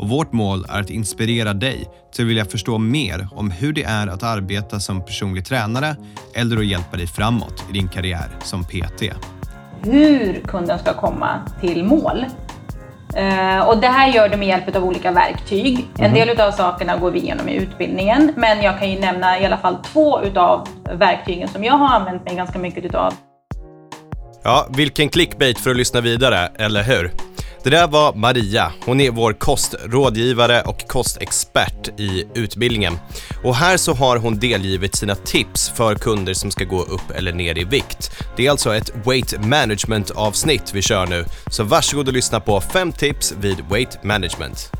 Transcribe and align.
och 0.00 0.08
vårt 0.08 0.32
mål 0.32 0.66
är 0.68 0.80
att 0.80 0.90
inspirera 0.90 1.54
dig 1.54 1.88
till 2.12 2.24
att 2.24 2.28
vilja 2.30 2.44
förstå 2.44 2.78
mer 2.78 3.28
om 3.34 3.50
hur 3.50 3.72
det 3.72 3.82
är 3.82 4.06
att 4.06 4.22
arbeta 4.22 4.80
som 4.80 5.04
personlig 5.04 5.44
tränare 5.44 5.96
eller 6.34 6.56
att 6.56 6.66
hjälpa 6.66 6.96
dig 6.96 7.06
framåt 7.06 7.64
i 7.70 7.72
din 7.72 7.88
karriär 7.88 8.28
som 8.42 8.64
PT. 8.64 9.02
Hur 9.82 10.40
kunden 10.46 10.78
ska 10.78 10.92
komma 10.92 11.40
till 11.60 11.84
mål. 11.84 12.24
Eh, 13.16 13.68
och 13.68 13.80
det 13.80 13.86
här 13.86 14.08
gör 14.08 14.28
du 14.28 14.36
med 14.36 14.48
hjälp 14.48 14.76
av 14.76 14.84
olika 14.84 15.12
verktyg. 15.12 15.86
En 15.98 16.14
del 16.14 16.40
av 16.40 16.50
sakerna 16.50 16.96
går 16.96 17.10
vi 17.10 17.18
igenom 17.18 17.48
i 17.48 17.54
utbildningen, 17.54 18.32
men 18.36 18.62
jag 18.62 18.78
kan 18.78 18.90
ju 18.90 19.00
nämna 19.00 19.40
i 19.40 19.46
alla 19.46 19.58
fall 19.58 19.76
två 19.92 20.20
av 20.36 20.68
verktygen 20.92 21.48
som 21.48 21.64
jag 21.64 21.74
har 21.74 21.88
använt 21.88 22.24
mig 22.24 22.36
ganska 22.36 22.58
mycket 22.58 22.84
utav. 22.84 23.14
Ja, 24.42 24.66
vilken 24.70 25.08
clickbait 25.08 25.58
för 25.58 25.70
att 25.70 25.76
lyssna 25.76 26.00
vidare, 26.00 26.48
eller 26.58 26.82
hur? 26.82 27.29
Det 27.62 27.70
där 27.70 27.88
var 27.88 28.14
Maria. 28.14 28.72
Hon 28.84 29.00
är 29.00 29.10
vår 29.10 29.32
kostrådgivare 29.32 30.62
och 30.62 30.88
kostexpert 30.88 32.00
i 32.00 32.26
utbildningen. 32.34 32.98
Och 33.44 33.56
här 33.56 33.76
så 33.76 33.94
har 33.94 34.16
hon 34.16 34.38
delgivit 34.38 34.96
sina 34.96 35.14
tips 35.14 35.68
för 35.68 35.94
kunder 35.94 36.34
som 36.34 36.50
ska 36.50 36.64
gå 36.64 36.82
upp 36.82 37.10
eller 37.14 37.32
ner 37.32 37.58
i 37.58 37.64
vikt. 37.64 38.10
Det 38.36 38.46
är 38.46 38.50
alltså 38.50 38.74
ett 38.74 38.92
weight 39.06 39.44
management 39.44 40.10
avsnitt 40.10 40.74
vi 40.74 40.82
kör 40.82 41.06
nu. 41.06 41.24
Så 41.50 41.64
varsågod 41.64 42.08
och 42.08 42.14
lyssna 42.14 42.40
på 42.40 42.60
fem 42.60 42.92
tips 42.92 43.34
vid 43.40 43.56
weight 43.70 44.04
management. 44.04 44.72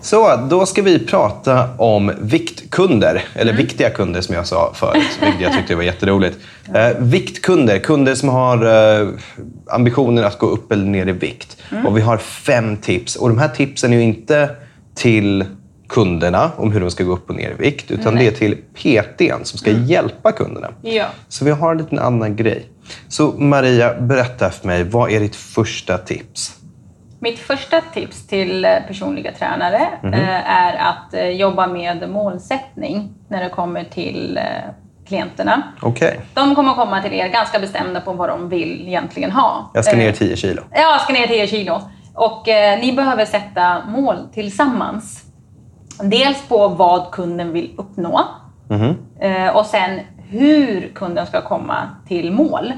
Så, 0.00 0.36
då 0.50 0.66
ska 0.66 0.82
vi 0.82 0.98
prata 1.06 1.68
om 1.78 2.12
viktkunder, 2.20 3.24
eller 3.34 3.52
Mm. 3.52 3.62
viktiga 3.66 3.90
kunder 3.90 4.20
som 4.20 4.34
jag 4.34 4.46
sa 4.46 4.72
förut, 4.74 5.18
vilket 5.22 5.40
jag 5.40 5.52
tyckte 5.52 5.74
var 5.74 5.82
jätteroligt. 5.82 6.38
Eh, 6.74 6.88
viktkunder, 6.98 7.78
kunder 7.78 8.14
som 8.14 8.28
har 8.28 8.66
eh, 9.00 9.08
ambitionen 9.66 10.24
att 10.24 10.38
gå 10.38 10.46
upp 10.46 10.72
eller 10.72 10.84
ner 10.84 11.06
i 11.06 11.12
vikt. 11.12 11.56
Mm. 11.72 11.86
Och 11.86 11.96
vi 11.96 12.00
har 12.00 12.16
fem 12.16 12.76
tips. 12.76 13.16
Och 13.16 13.28
de 13.28 13.38
här 13.38 13.48
tipsen 13.48 13.92
är 13.92 13.96
ju 13.96 14.02
inte 14.02 14.50
till 14.94 15.44
kunderna 15.88 16.50
om 16.56 16.72
hur 16.72 16.80
de 16.80 16.90
ska 16.90 17.04
gå 17.04 17.12
upp 17.12 17.30
och 17.30 17.36
ner 17.36 17.50
i 17.50 17.62
vikt, 17.62 17.90
utan 17.90 18.14
det 18.14 18.26
är 18.26 18.30
till 18.30 18.56
PTn 18.74 19.44
som 19.44 19.58
ska 19.58 19.70
hjälpa 19.70 20.32
kunderna. 20.32 20.66
Mm. 20.66 20.96
Ja. 20.96 21.06
Så 21.28 21.44
vi 21.44 21.50
har 21.50 21.72
en 21.72 21.78
liten 21.78 21.98
annan 21.98 22.36
grej. 22.36 22.66
Så 23.08 23.32
Maria, 23.38 23.94
berätta 24.00 24.50
för 24.50 24.66
mig, 24.66 24.84
vad 24.84 25.10
är 25.10 25.20
ditt 25.20 25.36
första 25.36 25.98
tips? 25.98 26.54
Mitt 27.20 27.38
första 27.38 27.80
tips 27.80 28.26
till 28.26 28.66
personliga 28.86 29.32
tränare 29.32 29.88
eh, 30.02 30.50
är 30.50 30.76
att 30.76 31.14
eh, 31.14 31.28
jobba 31.28 31.66
med 31.66 32.10
målsättning 32.10 33.14
när 33.28 33.44
det 33.44 33.48
kommer 33.50 33.84
till 33.84 34.36
eh, 34.36 34.44
klienterna. 35.06 35.62
Okej, 35.82 36.20
De 36.34 36.54
kommer 36.54 36.74
komma 36.74 37.02
till 37.02 37.12
er 37.12 37.28
ganska 37.28 37.58
bestämda 37.58 38.00
på 38.00 38.12
vad 38.12 38.28
de 38.28 38.48
vill 38.48 38.88
egentligen 38.88 39.30
ha. 39.30 39.70
jag 39.74 39.84
ska 39.84 39.96
ner 39.96 40.08
Eh, 40.08 40.14
10 40.14 40.36
kilo. 40.36 40.62
Ja, 40.72 40.80
jag 40.80 41.00
ska 41.00 41.12
ner 41.12 41.26
10 41.26 41.46
kilo. 41.46 41.80
Och 42.14 42.48
eh, 42.48 42.80
ni 42.80 42.92
behöver 42.92 43.24
sätta 43.24 43.82
mål 43.88 44.16
tillsammans. 44.34 45.24
Dels 46.02 46.48
på 46.48 46.68
vad 46.68 47.10
kunden 47.10 47.52
vill 47.52 47.74
uppnå 47.76 48.20
eh, 49.20 49.56
och 49.56 49.66
sen 49.66 50.00
hur 50.30 50.92
kunden 50.94 51.26
ska 51.26 51.40
komma 51.40 51.76
till 52.08 52.32
mål. 52.32 52.72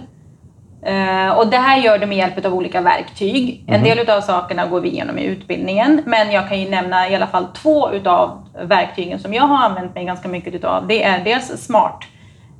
Eh, 0.82 1.38
och 1.38 1.46
det 1.46 1.56
här 1.56 1.78
gör 1.78 1.98
du 1.98 2.06
med 2.06 2.18
hjälp 2.18 2.44
av 2.46 2.54
olika 2.54 2.80
verktyg. 2.80 3.64
En 3.66 3.82
del 3.82 4.10
av 4.10 4.20
sakerna 4.20 4.66
går 4.66 4.80
vi 4.80 4.88
igenom 4.88 5.18
i 5.18 5.24
utbildningen, 5.24 6.02
men 6.06 6.30
jag 6.30 6.48
kan 6.48 6.60
ju 6.60 6.70
nämna 6.70 7.08
i 7.08 7.14
alla 7.14 7.26
fall 7.26 7.46
två 7.62 7.88
av 8.04 8.48
verktygen 8.62 9.18
som 9.18 9.34
jag 9.34 9.42
har 9.42 9.64
använt 9.64 9.94
mig 9.94 10.04
ganska 10.04 10.28
mycket 10.28 10.54
utav. 10.54 10.86
Det 10.86 11.02
är 11.02 11.24
dels 11.24 11.62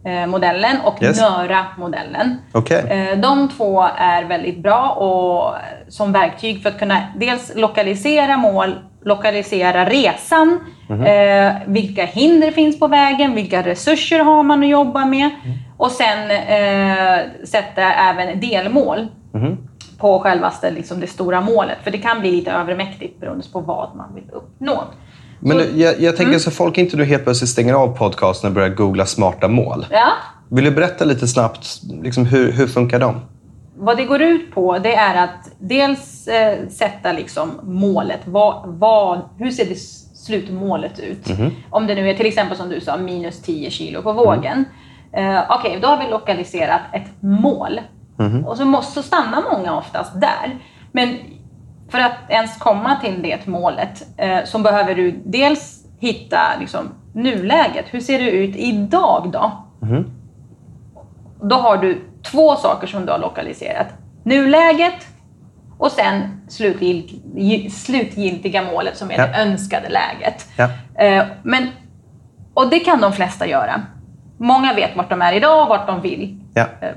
SMART-modellen 0.03 0.77
och 0.84 1.03
Yes. 1.03 1.21
NÖRA-modellen. 1.21 2.37
Okej. 2.53 2.84
Eh, 2.91 3.19
De 3.19 3.49
två 3.49 3.83
är 3.97 4.25
väldigt 4.25 4.62
bra 4.62 4.88
och 4.88 5.55
som 5.88 6.12
verktyg 6.12 6.62
för 6.62 6.69
att 6.71 6.78
kunna 6.78 6.97
dels 7.16 7.53
lokalisera 7.56 8.37
mål, 8.37 8.78
lokalisera 9.05 9.84
resan, 9.84 10.61
eh, 11.06 11.53
vilka 11.66 12.05
hinder 12.05 12.50
finns 12.50 12.81
på 12.81 12.87
vägen, 12.88 13.34
vilka 13.34 13.62
resurser 13.62 14.19
har 14.19 14.43
man 14.43 14.61
att 14.62 14.69
jobba 14.69 15.05
med 15.05 15.31
och 15.77 15.91
sen 15.91 16.31
eh, 16.31 17.19
sätta 17.44 17.82
även 17.82 18.41
delmål 18.41 19.06
på 19.99 20.19
självaste 20.19 20.71
liksom 20.71 21.00
det 21.00 21.06
stora 21.06 21.41
målet. 21.41 21.78
För 21.84 21.91
det 21.91 21.99
kan 21.99 22.21
bli 22.21 22.31
lite 22.31 22.50
övermäktigt 22.53 23.21
beroende 23.21 23.44
på 23.53 23.61
vad 23.61 23.97
man 23.97 24.15
vill 24.15 24.31
uppnå. 24.32 24.82
Men 25.41 25.56
du, 25.56 25.65
jag, 25.65 25.93
jag 25.95 26.03
Mm. 26.03 26.17
tänker 26.17 26.39
så 26.39 26.51
folk 26.51 26.78
inte 26.78 26.97
nu 26.97 27.05
helt 27.05 27.25
plötsligt 27.25 27.51
stänger 27.51 27.75
av 27.75 27.97
podcasten 27.97 28.49
och 28.49 28.55
börjar 28.55 28.69
googla 28.69 29.06
smarta 29.06 29.49
mål. 29.49 29.87
Ja. 29.91 30.09
Vill 30.49 30.65
du 30.65 30.71
berätta 30.71 31.05
lite 31.05 31.28
snabbt, 31.28 31.81
liksom, 32.03 32.27
hur, 32.27 32.53
hur 32.53 32.67
funkar 32.67 32.99
de? 33.01 33.21
Vad 33.77 33.97
det 33.97 34.05
går 34.05 34.23
ut 34.23 34.55
på 34.55 34.79
det 34.79 34.95
är 34.95 35.25
att 35.25 35.50
dels 35.59 36.29
eh, 36.29 36.59
sätta 36.69 37.12
liksom 37.12 37.50
målet. 37.62 38.21
Vad, 38.25 38.62
vad, 38.67 39.21
hur 39.39 39.50
ser 39.50 39.65
det 39.65 39.79
slutmålet 40.15 40.99
ut? 40.99 41.27
Om 41.71 41.87
det 41.87 41.95
nu 41.95 42.11
är 42.11 42.15
till 42.15 42.27
exempel 42.27 42.56
som 42.56 42.69
du 42.69 42.81
sa, 42.81 42.97
minus 42.97 43.43
10 43.43 43.71
kilo 43.71 44.03
på 44.03 44.12
vågen. 44.12 44.65
Eh, 45.12 45.41
Okej, 45.49 45.79
då 45.83 45.89
har 45.89 46.05
vi 46.05 46.11
lokaliserat 46.11 46.81
ett 46.93 47.23
mål. 47.23 47.81
Och 48.47 48.56
så, 48.56 48.65
måste, 48.65 48.93
så 48.93 49.03
stannar 49.03 49.43
många 49.53 49.77
oftast 49.77 50.21
där. 50.21 50.59
Men 50.93 51.17
för 51.91 51.99
att 51.99 52.12
ens 52.28 52.56
komma 52.56 52.97
till 52.97 53.23
det 53.23 53.47
målet 53.47 54.06
eh, 54.17 54.39
så 54.45 54.59
behöver 54.59 54.95
du 54.95 55.23
dels 55.25 55.84
hitta 56.01 56.41
liksom, 56.61 56.89
nuläget. 57.15 57.84
Hur 57.91 58.01
ser 58.01 58.19
det 58.19 58.31
ut 58.31 58.56
idag 58.56 59.31
då? 59.33 59.53
Då 61.43 61.55
har 61.56 61.77
du 61.77 62.00
två 62.23 62.56
saker 62.56 62.87
som 62.87 63.06
du 63.06 63.12
har 63.12 63.19
lokaliserat. 63.19 63.87
Nuläget 64.23 65.06
och 65.79 65.91
sen 65.93 66.41
slutgilt, 66.49 67.11
slutgiltiga 67.73 68.62
målet 68.62 68.97
som 68.97 69.11
är 69.11 69.15
Ja. 69.19 69.27
det 69.27 69.43
önskade 69.43 69.89
läget. 69.89 70.49
Ja. 70.56 70.69
Eh, 71.05 71.25
Men, 71.43 71.67
och 72.55 72.71
det 72.71 72.79
kan 72.79 73.00
de 73.00 73.12
flesta 73.12 73.47
göra. 73.47 73.83
Många 74.39 74.75
vet 74.75 74.97
vart 74.97 75.11
de 75.11 75.23
är 75.23 75.33
idag 75.33 75.62
och 75.62 75.69
vart 75.69 75.87
de 75.87 76.00
vill. 76.00 76.41
Ja. 76.55 76.67
Eh, 76.81 76.89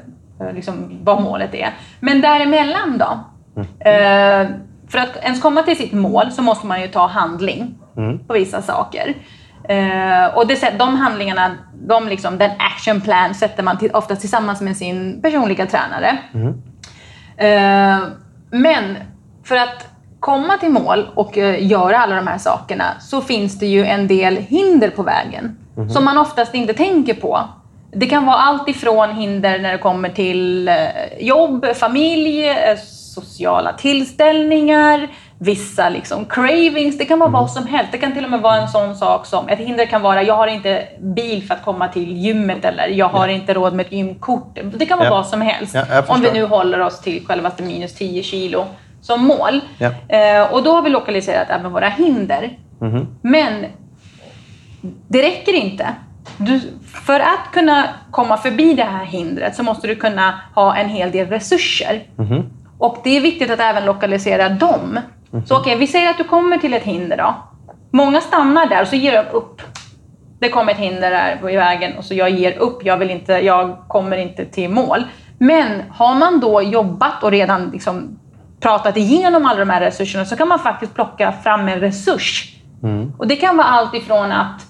Liksom 0.54 1.00
vad 1.04 1.22
målet 1.22 1.54
är. 1.56 1.70
Men 2.00 2.22
däremellan 2.22 2.98
då? 2.98 3.20
Mm. 3.56 3.68
Eh, 3.80 4.48
För 4.94 5.00
att 5.00 5.18
ens 5.24 5.42
komma 5.42 5.64
till 5.64 5.78
sitt 5.78 5.94
mål 5.94 6.32
så 6.32 6.42
måste 6.42 6.68
man 6.68 6.82
ju 6.82 6.88
ta 6.88 7.08
handling 7.08 7.76
Mm. 7.98 8.20
på 8.28 8.34
vissa 8.34 8.62
saker. 8.62 9.14
Eh, 9.70 10.26
och 10.38 10.48
det, 10.48 10.74
de 10.80 10.96
handlingarna, 10.96 11.52
de 11.88 12.08
liksom, 12.08 12.38
den 12.38 12.52
action 12.60 13.02
plan 13.02 13.36
sätter 13.36 13.64
man 13.64 13.78
till, 13.78 13.92
oftast 13.92 14.22
tillsammans 14.22 14.62
med 14.62 14.78
sin 14.78 15.22
personliga 15.22 15.66
tränare. 15.66 16.18
Eh, 17.38 18.08
men 18.52 18.98
för 19.44 19.56
att 19.56 19.88
komma 20.20 20.58
till 20.58 20.70
mål 20.72 21.08
och 21.16 21.38
eh, 21.38 21.68
göra 21.68 21.98
alla 21.98 22.16
de 22.16 22.28
här 22.28 22.38
sakerna 22.38 22.86
så 23.00 23.22
finns 23.22 23.60
det 23.60 23.66
ju 23.66 23.86
en 23.86 24.08
del 24.08 24.36
hinder 24.38 24.90
på 24.90 25.04
vägen 25.04 25.58
som 25.94 26.06
man 26.06 26.18
oftast 26.18 26.56
inte 26.56 26.74
tänker 26.74 27.14
på. 27.14 27.40
Det 27.96 28.06
kan 28.06 28.26
vara 28.26 28.36
allt 28.36 28.70
ifrån 28.70 29.10
hinder 29.16 29.60
när 29.60 29.72
det 29.72 29.78
kommer 29.78 30.10
till 30.10 30.70
jobb, 31.20 31.66
familj, 31.76 32.46
sociala 33.14 33.74
tillställningar, 33.74 35.08
vissa 35.40 35.90
liksom 35.90 36.26
cravings. 36.26 36.98
Det 36.98 37.06
kan 37.06 37.20
vara 37.20 37.30
vad 37.30 37.52
som 37.52 37.68
helst. 37.68 37.92
Det 37.92 37.98
kan 37.98 38.14
till 38.14 38.24
och 38.26 38.32
med 38.32 38.42
vara 38.42 38.56
en 38.62 38.68
sån 38.68 38.96
sak 38.96 39.26
som, 39.26 39.48
ett 39.50 39.60
hinder 39.60 39.86
kan 39.86 40.02
vara, 40.02 40.24
jag 40.24 40.36
har 40.36 40.48
inte 40.48 40.88
bil 41.00 41.44
för 41.48 41.54
att 41.56 41.64
komma 41.66 41.88
till 41.88 42.18
gymmet 42.18 42.66
eller 42.66 42.88
jag 42.88 43.10
har 43.10 43.28
inte 43.28 43.54
råd 43.54 43.74
med 43.74 43.86
ett 43.86 43.92
gymkort. 43.92 44.58
Det 44.78 44.86
kan 44.86 44.98
vara 44.98 45.08
Ja. 45.08 45.14
vad 45.16 45.28
som 45.28 45.42
helst. 45.42 45.74
Jag 45.76 46.10
Om 46.10 46.22
vi 46.22 46.32
nu 46.32 46.46
håller 46.46 46.80
oss 46.80 47.02
till 47.02 47.26
självaste 47.26 47.64
minus 47.64 47.96
10 47.96 48.24
kilo 48.24 48.66
som 49.02 49.26
mål. 49.26 49.62
Eh, 50.10 50.54
och 50.54 50.64
då 50.64 50.72
har 50.72 50.82
vi 50.82 50.90
lokaliserat 50.90 51.48
även 51.50 51.72
våra 51.72 51.90
hinder. 51.90 52.58
Men 53.22 53.66
det 55.08 55.22
räcker 55.22 55.54
inte. 55.54 55.88
Du, 56.38 56.60
för 57.06 57.20
att 57.20 57.52
kunna 57.54 57.84
komma 58.12 58.38
förbi 58.38 58.74
det 58.74 58.84
här 58.84 59.06
hindret 59.06 59.56
så 59.56 59.64
måste 59.64 59.88
du 59.88 59.96
kunna 59.96 60.42
ha 60.56 60.76
en 60.76 60.90
hel 60.90 61.12
del 61.12 61.28
resurser. 61.28 62.04
Och 62.84 62.98
det 63.04 63.18
är 63.18 63.22
viktigt 63.22 63.52
att 63.52 63.60
även 63.60 63.86
lokalisera 63.86 64.50
dem. 64.50 65.00
Så 65.46 65.58
okej, 65.58 65.78
vi 65.78 65.88
säger 65.88 66.10
att 66.10 66.18
du 66.18 66.24
kommer 66.24 66.58
till 66.58 66.74
ett 66.74 66.84
hinder 66.84 67.18
då. 67.18 67.36
Många 67.92 68.22
stannar 68.22 68.66
där 68.66 68.82
och 68.82 68.88
så 68.88 68.96
ger 68.96 69.24
de 69.24 69.38
upp. 69.38 69.62
Det 70.40 70.50
kommer 70.50 70.72
ett 70.72 70.78
hinder 70.78 71.12
där 71.12 71.38
på 71.38 71.46
vägen 71.46 71.98
och 71.98 72.06
så 72.06 72.14
jag 72.14 72.30
ger 72.30 72.58
upp. 72.58 72.86
Jag, 72.86 72.98
vill 72.98 73.10
inte, 73.10 73.34
jag 73.34 73.78
kommer 73.88 74.18
inte 74.18 74.46
till 74.46 74.70
mål. 74.70 75.04
Men 75.38 75.84
har 75.90 76.16
man 76.16 76.40
då 76.40 76.62
jobbat 76.62 77.24
och 77.24 77.32
redan 77.32 77.70
liksom 77.70 78.20
pratat 78.60 78.98
igenom 78.98 79.46
alla 79.46 79.60
de 79.60 79.70
här 79.70 79.82
resurserna 79.82 80.26
så 80.26 80.36
kan 80.36 80.48
man 80.48 80.60
faktiskt 80.60 80.96
plocka 80.96 81.32
fram 81.32 81.68
en 81.68 81.80
resurs. 81.80 82.56
Och 83.18 83.28
det 83.28 83.36
kan 83.36 83.58
vara 83.58 83.68
allt 83.68 83.94
ifrån 83.94 84.32
att 84.32 84.62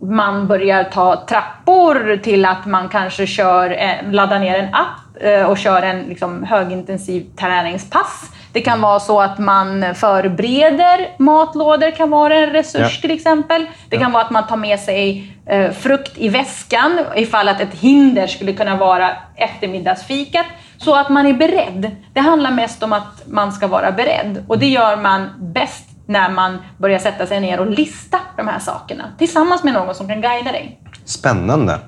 man 0.00 0.46
börjar 0.46 0.84
ta 0.84 1.26
trappor 1.26 2.16
till 2.16 2.44
att 2.44 2.66
man 2.66 2.88
kanske 2.88 3.26
kör, 3.26 3.70
eh, 3.70 4.12
laddar 4.12 4.38
ner 4.38 4.58
en 4.58 4.74
app 4.74 5.03
och 5.48 5.58
kör 5.58 5.82
en 5.82 6.02
liksom, 6.02 6.42
högintensiv 6.44 7.26
träningspass. 7.36 8.30
Det 8.52 8.60
kan 8.60 8.80
vara 8.80 9.00
så 9.00 9.20
att 9.20 9.38
man 9.38 9.94
förbereder 9.94 11.08
matlådor, 11.18 11.90
kan 11.90 12.10
vara 12.10 12.34
en 12.34 12.50
resurs 12.50 12.80
Ja. 12.96 13.00
till 13.00 13.10
exempel. 13.10 13.66
Det 13.90 13.96
kan 13.96 14.12
vara 14.12 14.22
att 14.24 14.30
man 14.30 14.46
tar 14.46 14.56
med 14.56 14.80
sig 14.80 15.32
eh, 15.46 15.70
frukt 15.70 16.12
i 16.18 16.28
väskan 16.28 16.98
ifall 17.16 17.48
att 17.48 17.60
ett 17.60 17.74
hinder 17.74 18.26
skulle 18.26 18.52
kunna 18.52 18.76
vara 18.76 19.10
eftermiddagsfikat. 19.36 20.46
Så 20.78 20.94
att 20.96 21.08
man 21.08 21.26
är 21.26 21.32
beredd. 21.32 21.90
Det 22.12 22.20
handlar 22.20 22.50
mest 22.50 22.82
om 22.82 22.92
att 22.92 23.22
man 23.26 23.52
ska 23.52 23.66
vara 23.66 23.92
beredd. 23.92 24.44
Och 24.48 24.58
det 24.58 24.66
gör 24.66 24.96
man 24.96 25.28
bäst 25.38 25.88
när 26.06 26.30
man 26.30 26.58
börjar 26.78 26.98
sätta 26.98 27.26
sig 27.26 27.40
ner 27.40 27.60
och 27.60 27.66
lista 27.66 28.18
de 28.36 28.48
här 28.48 28.58
sakerna. 28.58 29.04
Tillsammans 29.18 29.62
med 29.64 29.72
någon 29.72 29.94
som 29.94 30.08
kan 30.08 30.20
guida 30.20 30.52
dig. 30.52 30.80
Spännande. 31.04 31.78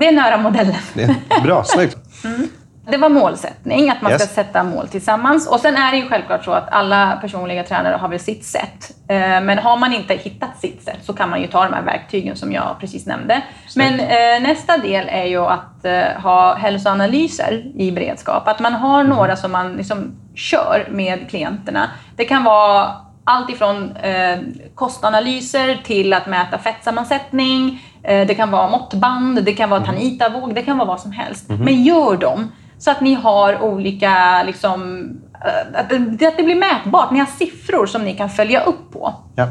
Det 0.00 0.08
är 0.08 0.12
nära 0.12 0.36
modellen. 0.38 0.74
Det 0.94 1.02
är 1.02 1.40
bra, 1.42 1.64
snyggt. 1.64 1.96
Det 2.90 2.96
var 2.96 3.08
målsättning, 3.08 3.90
att 3.90 4.02
man 4.02 4.12
Yes. 4.12 4.22
ska 4.24 4.34
sätta 4.34 4.64
mål 4.64 4.88
tillsammans. 4.88 5.48
Och 5.48 5.60
sen 5.60 5.76
är 5.76 5.90
det 5.90 5.96
ju 5.96 6.08
självklart 6.08 6.44
så 6.44 6.52
att 6.52 6.68
alla 6.72 7.18
personliga 7.20 7.64
tränare 7.64 7.96
har 7.96 8.08
väl 8.08 8.20
sitt 8.20 8.44
sätt. 8.44 8.90
Eh, 9.08 9.16
Men 9.18 9.58
har 9.58 9.76
man 9.76 9.92
inte 9.92 10.14
hittat 10.14 10.60
sitt 10.60 10.82
sätt 10.84 10.98
så 11.02 11.12
kan 11.12 11.30
man 11.30 11.40
ju 11.40 11.46
ta 11.46 11.64
de 11.64 11.72
här 11.74 11.82
verktygen 11.82 12.36
som 12.36 12.52
jag 12.52 12.76
precis 12.80 13.06
nämnde. 13.06 13.42
Men 13.76 14.00
eh, 14.00 14.40
nästa 14.42 14.76
del 14.78 15.08
är 15.08 15.24
ju 15.24 15.44
att 15.46 15.84
eh, 15.84 16.22
ha 16.22 16.54
hälsoanalyser 16.54 17.62
i 17.76 17.92
beredskap. 17.92 18.48
Att 18.48 18.60
man 18.60 18.74
har 18.74 19.04
några 19.04 19.36
som 19.36 19.52
man 19.52 19.76
liksom 19.76 20.12
kör 20.34 20.86
med 20.90 21.30
klienterna. 21.30 21.90
Det 22.16 22.24
kan 22.24 22.44
vara 22.44 22.92
allt 23.24 23.50
ifrån 23.50 23.96
eh, 23.96 24.38
kostanalyser 24.74 25.80
till 25.84 26.12
att 26.12 26.26
mäta 26.26 26.58
fettsammansättning. 26.58 27.82
Eh, 28.02 28.26
det 28.26 28.34
kan 28.34 28.50
vara 28.50 28.70
måttband, 28.70 29.44
det 29.44 29.52
kan 29.52 29.70
vara 29.70 29.84
tanitavåg, 29.84 30.54
det 30.54 30.62
kan 30.62 30.78
vara 30.78 30.88
vad 30.88 31.00
som 31.00 31.12
helst. 31.12 31.48
Men 31.48 31.84
gör 31.84 32.16
dem 32.16 32.48
så 32.78 32.90
att 32.90 33.00
ni 33.00 33.14
har 33.14 33.62
olika, 33.62 34.42
liksom, 34.42 35.00
eh, 35.34 35.80
att 35.80 35.90
det, 36.18 36.26
att 36.26 36.36
det 36.36 36.42
blir 36.42 36.54
mätbart. 36.54 37.10
Ni 37.10 37.18
har 37.18 37.26
siffror 37.26 37.86
som 37.86 38.04
ni 38.04 38.14
kan 38.14 38.30
följa 38.30 38.60
upp 38.60 38.92
på. 38.92 39.14
Ja. 39.36 39.48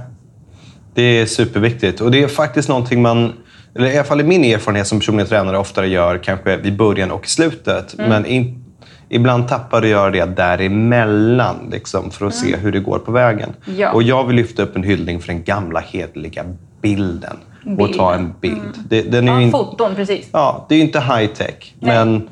Det 0.94 1.02
är 1.02 1.26
superviktigt. 1.26 2.02
Och 2.02 2.12
det 2.12 2.24
är 2.24 2.28
faktiskt 2.28 2.70
någonting 2.70 3.02
man, 3.02 3.34
eller 3.76 3.88
i 3.88 3.98
alla 3.98 4.04
fall 4.04 4.22
i 4.22 4.24
min 4.24 4.44
erfarenhet 4.44 4.88
som 4.88 5.00
personlig 5.00 5.30
tränare 5.30 5.58
oftare 5.58 5.88
gör 5.88 6.18
kanske 6.18 6.58
vid 6.58 6.78
början 6.78 7.12
och 7.12 7.26
i 7.26 7.30
slutet. 7.30 7.96
Men 7.98 8.26
in, 8.26 8.66
ibland 9.10 9.48
tappar 9.48 9.82
du 9.82 9.88
att 9.88 9.92
göra 9.92 10.12
det 10.12 10.26
däremellan 10.26 11.70
liksom, 11.72 12.12
för 12.12 12.26
att 12.26 12.36
se 12.36 12.56
hur 12.56 12.72
det 12.72 12.80
går 12.80 13.00
på 13.00 13.12
vägen. 13.12 13.50
Ja. 13.78 13.92
Och 13.92 14.04
jag 14.04 14.28
vill 14.28 14.36
lyfta 14.36 14.64
upp 14.64 14.76
en 14.76 14.84
hyllning 14.84 15.20
för 15.20 15.28
den 15.28 15.44
gamla 15.44 15.80
hederliga 15.80 16.44
bilden. 16.82 17.38
Och 17.80 17.94
ta 17.94 18.14
en 18.14 18.34
bild. 18.42 18.84
Det, 18.90 19.02
den 19.02 19.28
är 19.28 19.34
Ja, 19.34 19.42
in, 19.42 19.52
foton, 19.52 19.96
precis. 19.96 20.30
ja, 20.32 20.66
det 20.70 20.76
är 20.76 20.78
ju 20.80 20.84
inte 20.86 21.00
high 21.00 21.28
tech, 21.34 21.74
men 21.80 22.30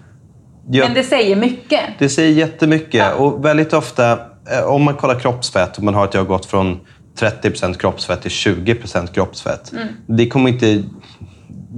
jag, 0.69 0.85
Men 0.85 0.93
det 0.93 1.03
säger 1.03 1.35
mycket. 1.35 1.81
det 1.99 2.09
säger 2.09 2.31
jättemycket. 2.31 2.93
Ja. 2.93 3.13
Och 3.13 3.45
väldigt 3.45 3.73
ofta, 3.73 4.11
eh, 4.51 4.63
om 4.65 4.83
man 4.83 4.93
kollar 4.95 5.19
kroppsfett 5.19 5.77
och 5.77 5.83
man 5.83 5.93
har 5.93 6.03
att 6.03 6.13
jag 6.13 6.21
har 6.21 6.27
gått 6.27 6.45
från 6.45 6.79
30% 7.19 7.77
kroppsfett 7.77 8.21
till 8.21 8.31
20% 8.31 9.13
kroppsfett. 9.13 9.71
Mm. 9.71 9.87
Det 10.07 10.27
kommer 10.27 10.49
inte... 10.49 10.83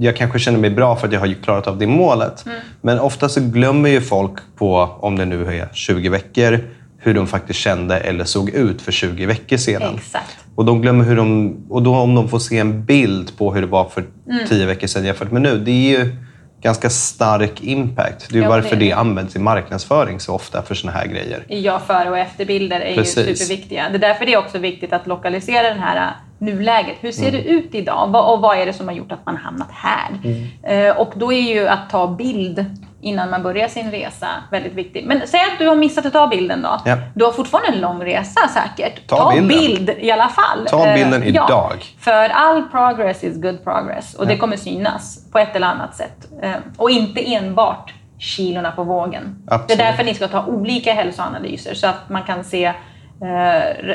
Jag 0.00 0.16
kanske 0.16 0.38
känner 0.38 0.58
mig 0.58 0.70
bra 0.70 0.96
för 0.96 1.06
att 1.06 1.12
jag 1.12 1.20
har 1.20 1.42
klarat 1.42 1.66
av 1.66 1.78
det 1.78 1.86
målet. 1.86 2.46
Mm. 2.46 2.58
Men 2.80 3.00
ofta 3.00 3.28
så 3.28 3.40
glömmer 3.40 3.88
ju 3.88 4.00
folk 4.00 4.32
på, 4.56 4.96
om 5.00 5.16
det 5.18 5.24
nu 5.24 5.58
är 5.58 5.68
20 5.72 6.08
veckor, 6.08 6.60
hur 6.98 7.14
de 7.14 7.26
faktiskt 7.26 7.58
kände 7.60 7.96
eller 8.00 8.24
såg 8.24 8.50
ut 8.50 8.82
för 8.82 8.92
20 8.92 9.26
veckor 9.26 9.56
sedan. 9.56 9.94
Exakt. 9.96 10.36
Och 10.58 10.64
de 10.64 10.82
glömmer 10.82 11.04
hur 11.04 11.16
de... 11.16 11.56
Och 11.70 11.82
då 11.82 11.94
om 11.96 12.14
de 12.14 12.28
får 12.28 12.38
se 12.38 12.58
en 12.58 12.84
bild 12.84 13.38
på 13.38 13.54
hur 13.54 13.60
det 13.60 13.66
var 13.66 13.84
för 13.84 14.04
Mm. 14.30 14.46
10 14.48 14.66
veckor 14.66 14.86
sedan 14.86 15.04
jämfört 15.04 15.30
med 15.32 15.42
nu. 15.42 15.58
Det 15.58 15.70
är 15.70 15.98
ju 15.98 16.16
ganska 16.62 16.90
stark 16.90 17.62
impact. 17.62 18.28
Det 18.32 18.38
är 18.38 18.42
Ja, 18.42 18.48
varför 18.48 18.76
det 18.76 18.84
det, 18.84 18.92
används 18.92 19.36
i 19.36 19.38
marknadsföring 19.38 20.20
så 20.20 20.34
ofta 20.34 20.62
för 20.62 20.74
såna 20.74 20.92
här 20.92 21.06
grejer. 21.06 21.44
Ja, 21.48 21.78
före 21.86 22.10
och 22.10 22.18
efterbilder 22.18 22.80
är 22.80 22.94
Precis. 22.94 23.28
ju 23.28 23.34
superviktiga. 23.36 23.88
Det 23.88 23.94
är 23.96 23.98
därför 23.98 24.26
det 24.26 24.32
är 24.34 24.38
också 24.38 24.58
viktigt 24.58 24.92
att 24.92 25.06
lokalisera 25.06 25.62
det 25.74 25.80
här 25.80 25.96
äh, 25.96 26.12
nuläget. 26.38 26.94
Hur 27.00 27.12
ser 27.12 27.28
Mm. 27.28 27.32
det 27.42 27.48
ut 27.48 27.74
idag? 27.74 28.14
Och 28.32 28.40
vad 28.40 28.58
är 28.58 28.66
det 28.66 28.72
som 28.72 28.88
har 28.88 28.94
gjort 28.94 29.12
att 29.12 29.26
man 29.26 29.36
hamnat 29.36 29.68
här? 29.70 30.08
Mm. 30.24 30.88
Eh, 30.88 30.96
Och 30.96 31.12
då 31.16 31.32
är 31.32 31.54
ju 31.54 31.68
att 31.68 31.90
ta 31.90 32.06
bild 32.14 32.64
innan 33.00 33.30
man 33.30 33.42
börjar 33.42 33.68
sin 33.68 33.90
resa 33.90 34.26
väldigt 34.50 34.72
viktigt. 34.72 35.06
Men 35.06 35.20
säg 35.26 35.40
att 35.40 35.58
du 35.58 35.68
har 35.68 35.76
missat 35.76 36.06
att 36.06 36.12
ta 36.12 36.26
bilden 36.26 36.62
då. 36.62 36.80
Ja. 36.84 36.96
Du 37.14 37.24
har 37.24 37.32
fortfarande 37.32 37.68
en 37.72 37.80
lång 37.80 38.04
resa 38.04 38.40
säkert. 38.48 39.06
Ta 39.06 39.30
bilden. 39.30 39.48
bild 39.48 39.90
i 39.98 40.10
alla 40.10 40.28
fall. 40.28 40.66
Ta 40.66 40.86
Eh, 40.86 40.94
bilden 40.94 41.22
ja. 41.22 41.28
idag. 41.28 41.84
För 42.00 42.28
all 42.28 42.62
progress 42.62 43.24
is 43.24 43.42
good 43.42 43.64
progress. 43.64 44.14
Och 44.14 44.26
det 44.26 44.36
kommer 44.36 44.56
synas 44.56 45.30
på 45.32 45.38
ett 45.38 45.56
eller 45.56 45.66
annat 45.66 45.94
sätt. 45.96 46.28
Eh, 46.42 46.52
Och 46.76 46.90
inte 46.90 47.34
enbart 47.34 47.94
kilorna 48.18 48.70
på 48.70 48.84
vågen. 48.84 49.42
Absolut. 49.50 49.68
Det 49.78 49.84
är 49.84 49.90
därför 49.90 50.04
ni 50.04 50.14
ska 50.14 50.28
ta 50.28 50.44
olika 50.46 50.92
hälsoanalyser 50.92 51.74
så 51.74 51.86
att 51.86 52.08
man 52.08 52.22
kan 52.22 52.44
se 52.44 52.64
eh, 52.64 52.74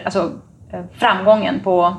alltså, 0.06 0.32
eh, 0.74 0.82
framgången 1.00 1.60
på 1.64 1.96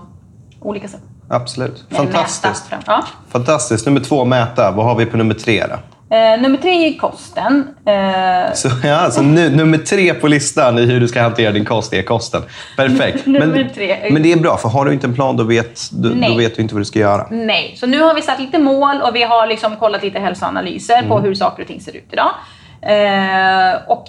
olika 0.61 0.89
sätt. 0.89 1.01
Absolut. 1.31 1.85
Fantastiskt. 1.91 2.73
Ja. 2.87 3.05
Fantastiskt. 3.29 3.87
Nummer 3.87 4.01
två, 4.01 4.25
mäta. 4.25 4.71
Vad 4.71 4.87
har 4.87 4.95
vi 4.95 5.07
på 5.07 5.17
nummer 5.17 5.35
tre 5.35 5.67
då? 5.67 5.77
Eh, 6.15 6.41
nummer 6.43 6.59
tre 6.59 6.89
är 6.89 6.99
kosten. 6.99 7.69
Eh, 7.87 8.55
Så, 8.55 8.69
ja, 8.85 8.95
alltså, 8.95 9.23
nu, 9.23 9.51
nummer 9.57 9.79
tre 9.79 10.15
på 10.15 10.29
listan 10.29 10.79
i 10.79 10.87
hur 10.87 11.01
du 11.01 11.09
ska 11.09 11.23
hantera 11.23 11.53
din 11.53 11.65
kost 11.65 11.93
är 11.93 12.03
kosten. 12.03 12.43
Perfekt. 12.77 13.27
Nummer 13.27 13.47
Men, 13.47 13.71
tre. 13.75 14.09
men 14.11 14.23
det 14.23 14.33
är 14.33 14.37
bra, 14.37 14.57
för 14.57 14.69
har 14.69 14.85
du 14.85 14.93
inte 14.93 15.07
en 15.07 15.15
plan 15.15 15.37
då 15.37 15.45
vet 15.45 15.81
du, 15.93 16.15
då 16.15 16.35
vet 16.35 16.57
du 16.57 16.63
inte 16.63 16.75
vad 16.75 16.81
du 16.81 16.85
ska 16.85 16.99
göra. 16.99 17.27
Nej, 17.31 17.75
så 17.77 17.87
nu 17.87 18.03
har 18.03 18.15
vi 18.15 18.23
satt 18.23 18.41
lite 18.41 18.59
mål 18.59 19.01
och 19.03 19.17
vi 19.17 19.23
har 19.23 19.47
liksom 19.47 19.77
kollat 19.77 20.03
lite 20.03 20.19
hälsoanalyser 20.19 21.03
på 21.09 21.21
hur 21.21 21.35
saker 21.35 21.63
och 21.63 21.69
ting 21.69 21.81
ser 21.81 21.97
ut 21.97 22.09
idag. 22.13 22.31
Eh, 22.83 23.75
och 23.87 24.05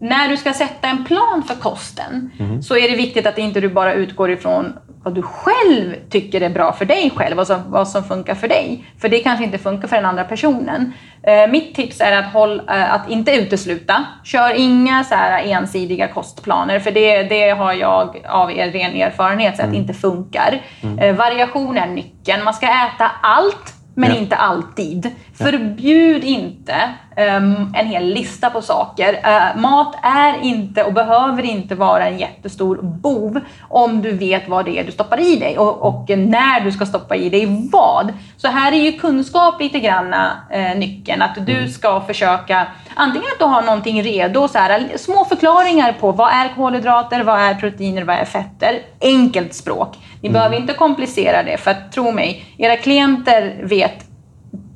när 0.00 0.28
du 0.28 0.36
ska 0.36 0.52
sätta 0.52 0.88
en 0.88 1.04
plan 1.04 1.42
för 1.48 1.54
kosten 1.54 2.30
så 2.62 2.76
är 2.76 2.90
det 2.90 2.96
viktigt 2.96 3.26
att 3.26 3.38
inte 3.38 3.60
du 3.60 3.68
bara 3.68 3.94
utgår 3.94 4.30
ifrån 4.30 4.72
vad 5.04 5.14
du 5.14 5.22
själv 5.22 5.94
tycker 6.10 6.40
är 6.40 6.50
bra 6.50 6.72
för 6.72 6.84
dig 6.84 7.10
själv, 7.16 7.36
vad 7.36 7.46
som, 7.46 7.62
vad 7.70 7.88
som 7.88 8.04
funkar 8.04 8.34
för 8.34 8.48
dig. 8.48 8.84
För 9.00 9.08
det 9.08 9.18
kanske 9.18 9.44
inte 9.44 9.58
funkar 9.58 9.88
för 9.88 9.96
den 9.96 10.04
andra 10.06 10.24
personen. 10.24 10.92
Eh, 11.22 11.50
mitt 11.50 11.74
tips 11.74 12.00
är 12.00 12.16
att, 12.18 12.32
håll, 12.32 12.62
eh, 12.68 12.94
att 12.94 13.10
inte 13.10 13.32
utesluta. 13.36 14.04
Kör 14.24 14.54
inga 14.54 15.04
så 15.04 15.14
här 15.14 15.42
ensidiga 15.44 16.08
kostplaner, 16.08 16.78
för 16.80 16.90
det, 16.90 17.22
det 17.22 17.50
har 17.50 17.72
jag 17.72 18.22
av 18.28 18.52
er 18.52 18.70
ren 18.70 18.96
erfarenhet 18.96 19.56
sett 19.56 19.74
inte 19.74 19.94
funkar. 19.94 20.60
Eh, 21.00 21.14
variation 21.16 21.78
är 21.78 21.86
nyckeln. 21.86 22.44
Man 22.44 22.54
ska 22.54 22.66
äta 22.66 23.10
allt, 23.22 23.74
men 23.94 24.10
Ja. 24.10 24.16
inte 24.16 24.36
alltid. 24.36 25.10
Förbjud 25.38 26.24
inte 26.24 26.74
en 27.16 27.86
hel 27.86 28.04
lista 28.04 28.50
på 28.50 28.62
saker. 28.62 29.20
Eh, 29.24 29.60
mat 29.60 29.94
är 30.02 30.42
inte 30.42 30.84
och 30.84 30.92
behöver 30.92 31.42
inte 31.42 31.74
vara 31.74 32.06
en 32.06 32.18
jättestor 32.18 32.78
bov 32.82 33.40
om 33.68 34.02
du 34.02 34.12
vet 34.12 34.48
vad 34.48 34.64
det 34.64 34.78
är 34.78 34.84
du 34.84 34.92
stoppar 34.92 35.20
i 35.20 35.36
dig 35.36 35.58
och, 35.58 35.82
och 35.82 36.08
när 36.08 36.60
du 36.60 36.72
ska 36.72 36.86
stoppa 36.86 37.16
i 37.16 37.30
dig 37.30 37.68
vad. 37.72 38.12
Så 38.36 38.48
här 38.48 38.72
är 38.72 38.76
ju 38.76 38.92
kunskap 38.92 39.60
lite 39.60 39.80
grann 39.80 40.14
eh, 40.50 40.76
nyckeln. 40.76 41.22
Att 41.22 41.46
du 41.46 41.68
ska 41.68 42.00
försöka 42.00 42.66
antingen 42.94 43.28
att 43.32 43.38
du 43.38 43.44
har 43.44 43.62
någonting 43.62 44.02
redo, 44.02 44.48
så 44.48 44.58
här, 44.58 44.88
små 44.96 45.24
förklaringar 45.24 45.92
på 45.92 46.12
vad 46.12 46.28
är 46.28 46.54
kolhydrater, 46.56 47.22
vad 47.22 47.40
är 47.40 47.54
proteiner, 47.54 48.04
vad 48.04 48.16
är 48.16 48.24
fetter. 48.24 48.78
Enkelt 49.00 49.54
språk. 49.54 49.96
Ni 50.20 50.30
behöver 50.30 50.56
inte 50.56 50.72
komplicera 50.72 51.42
det 51.42 51.56
för 51.56 51.70
att 51.70 51.92
tro 51.92 52.12
mig, 52.12 52.44
era 52.58 52.76
klienter 52.76 53.60
vet 53.62 54.13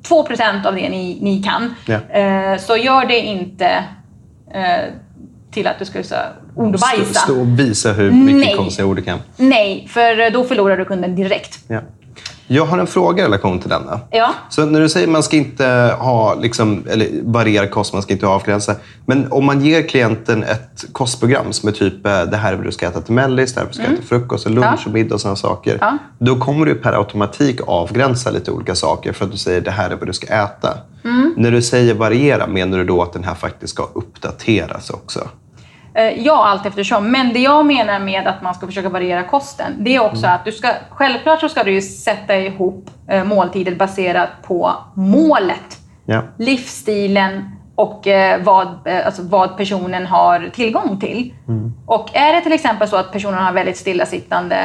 2% 0.03 0.67
av 0.67 0.75
det 0.75 0.89
ni, 0.89 1.19
ni 1.21 1.43
kan. 1.43 1.75
Eh, 2.11 2.61
så 2.61 2.77
gör 2.77 3.07
det 3.07 3.19
inte 3.21 3.85
eh, 4.55 4.93
till 5.51 5.67
att 5.67 5.79
du 5.79 5.85
ska 5.85 6.03
säga 6.03 6.27
ord 6.55 6.75
och 6.75 6.81
Stå, 6.81 7.05
stå 7.05 7.41
och 7.41 7.59
visa 7.59 7.93
hur 7.93 8.11
mycket 8.11 8.47
Nej. 8.47 8.57
konstiga 8.57 8.87
ord 8.87 8.97
du 8.97 9.03
kan. 9.03 9.19
Nej, 9.37 9.89
för 9.91 10.31
då 10.31 10.45
förlorar 10.45 10.77
du 10.77 10.85
kunden 10.85 11.17
direkt. 11.17 11.59
Ja. 11.69 11.81
Jag 12.51 12.65
har 12.67 12.79
en 12.79 12.87
fråga 12.87 13.23
i 13.23 13.27
relation 13.27 13.59
till 13.59 13.71
denna. 13.71 14.01
Ja. 14.11 14.35
Så 14.51 14.67
när 14.67 14.81
du 14.81 14.89
säger 14.89 15.07
att 15.07 15.13
man 15.13 15.23
ska 15.23 15.37
inte 15.37 15.97
ha, 15.99 16.35
liksom, 16.35 16.85
eller 16.91 17.09
variera 17.23 17.67
kost, 17.67 17.93
man 17.93 18.03
ska 18.03 18.13
inte 18.13 18.27
avgränsa. 18.27 18.75
Men 19.07 19.33
om 19.33 19.45
man 19.45 19.61
ger 19.65 19.83
klienten 19.89 20.43
ett 20.43 20.85
kostprogram 20.93 21.53
som 21.53 21.69
är 21.69 21.73
typ 21.73 22.07
eh, 22.07 22.23
det 22.23 22.37
här 22.37 22.53
är 22.53 22.57
vad 22.57 22.65
du 22.67 22.73
ska 22.73 22.87
äta 22.87 23.01
till 23.01 23.15
mellis, 23.15 23.55
det 23.55 23.61
här 23.61 23.67
är 23.67 23.67
vad 23.67 23.73
du 23.73 23.83
ska 23.83 23.93
äta 23.93 23.97
till 23.97 24.09
frukost, 24.09 24.47
och 24.47 24.53
lunch 24.53 24.65
Mm. 24.69 24.79
Ja. 24.79 24.87
och 24.87 24.93
middag 24.93 25.15
och 25.15 25.21
sådana 25.21 25.37
saker. 25.37 25.79
Ja. 25.81 25.99
Då 26.19 26.37
kommer 26.37 26.67
du 26.67 26.75
per 26.75 26.93
automatik 26.93 27.61
avgränsa 27.67 28.31
lite 28.31 28.51
olika 28.51 28.75
saker 28.75 29.13
för 29.13 29.25
att 29.25 29.33
du 29.33 29.39
säger 29.39 29.61
det 29.61 29.71
här 29.71 29.91
är 29.91 29.97
vad 29.97 30.07
du 30.07 30.13
ska 30.13 30.27
äta. 30.27 30.79
Mm. 31.05 31.35
När 31.37 31.51
du 31.51 31.63
säger 31.63 31.95
variera, 31.95 32.47
menar 32.47 32.79
du 32.79 32.85
då 32.85 33.03
att 33.03 33.13
den 33.13 33.25
här 33.25 33.35
faktiskt 33.35 33.73
ska 33.73 33.89
uppdateras 33.95 34.91
också? 34.91 35.29
Eh, 35.99 36.23
Ja, 36.23 36.45
allt 36.49 36.67
eftersom. 36.67 37.11
Men 37.11 37.33
det 37.33 37.39
jag 37.39 37.67
menar 37.67 37.99
med 37.99 38.27
att 38.27 38.43
man 38.43 38.55
ska 38.55 38.67
försöka 38.67 38.89
variera 38.89 39.23
kosten, 39.23 39.73
det 39.79 39.95
är 39.95 40.01
också 40.05 40.27
att 40.27 40.45
du 40.45 40.53
ska, 40.53 40.69
självklart 40.91 41.41
så 41.41 41.49
ska 41.49 41.63
du 41.65 41.83
sätta 41.83 42.37
ihop 42.37 42.91
eh, 43.09 43.25
måltider 43.25 43.75
baserat 43.75 44.29
på 44.43 44.73
målet. 44.95 45.79
Ja. 46.11 46.23
livsstilen 46.39 47.51
och 47.75 48.07
eh, 48.07 48.43
vad, 48.43 48.89
alltså 49.07 49.23
vad 49.23 49.57
personen 49.57 50.07
har 50.07 50.51
tillgång 50.55 51.01
till. 51.01 51.35
Och 51.87 52.17
är 52.17 52.33
det 52.33 52.41
till 52.41 52.53
exempel 52.53 52.89
så 52.89 52.97
att 52.97 53.13
personen 53.13 53.39
har 53.45 53.53
väldigt 53.53 53.77
stillasittande 53.77 54.57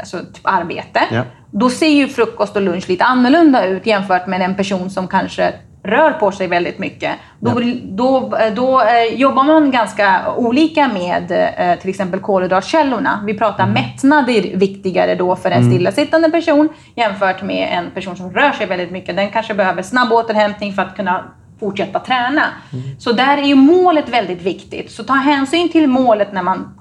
alltså 0.00 0.18
typ 0.18 0.40
arbete 0.42 1.00
Ja. 1.10 1.22
då 1.50 1.70
ser 1.70 1.88
ju 1.88 2.08
frukost 2.08 2.56
och 2.56 2.62
lunch 2.62 2.88
lite 2.88 3.04
annorlunda 3.04 3.66
ut 3.66 3.86
jämfört 3.86 4.26
med 4.26 4.42
en 4.42 4.54
person 4.54 4.90
som 4.90 5.08
kanske 5.08 5.52
rör 5.84 6.12
på 6.12 6.32
sig 6.32 6.46
väldigt 6.46 6.78
mycket. 6.78 7.12
Då, 7.40 7.60
då, 7.82 8.38
då 8.56 8.80
eh, 8.80 9.14
jobbar 9.14 9.44
man 9.44 9.70
ganska 9.70 10.34
olika 10.36 10.88
med 10.88 11.52
eh, 11.56 11.78
till 11.78 11.90
exempel 11.90 12.20
kolhydratkällorna. 12.20 13.22
Vi 13.26 13.34
pratar 13.34 13.64
mm. 13.64 13.74
mättnad 13.74 14.30
är 14.30 14.56
viktigare 14.56 15.14
då 15.14 15.36
för 15.36 15.50
en 15.50 15.62
mm. 15.62 15.72
stillasittande 15.72 16.30
person 16.30 16.68
jämfört 16.94 17.42
med 17.42 17.78
en 17.78 17.90
person 17.90 18.16
som 18.16 18.32
rör 18.32 18.52
sig 18.52 18.66
väldigt 18.66 18.90
mycket. 18.90 19.16
Den 19.16 19.30
kanske 19.30 19.54
behöver 19.54 19.82
snabb 19.82 20.12
återhämtning 20.12 20.72
för 20.72 20.82
att 20.82 20.96
kunna 20.96 21.24
fortsätta 21.60 21.98
träna. 21.98 22.42
Mm. 22.72 23.00
Så 23.00 23.12
där 23.12 23.38
är 23.38 23.42
ju 23.42 23.54
målet 23.54 24.08
väldigt 24.08 24.42
viktigt. 24.42 24.90
Så 24.90 25.04
ta 25.04 25.14
hänsyn 25.14 25.68
till 25.68 25.86
målet 25.88 26.32
när 26.32 26.42
man 26.42 26.78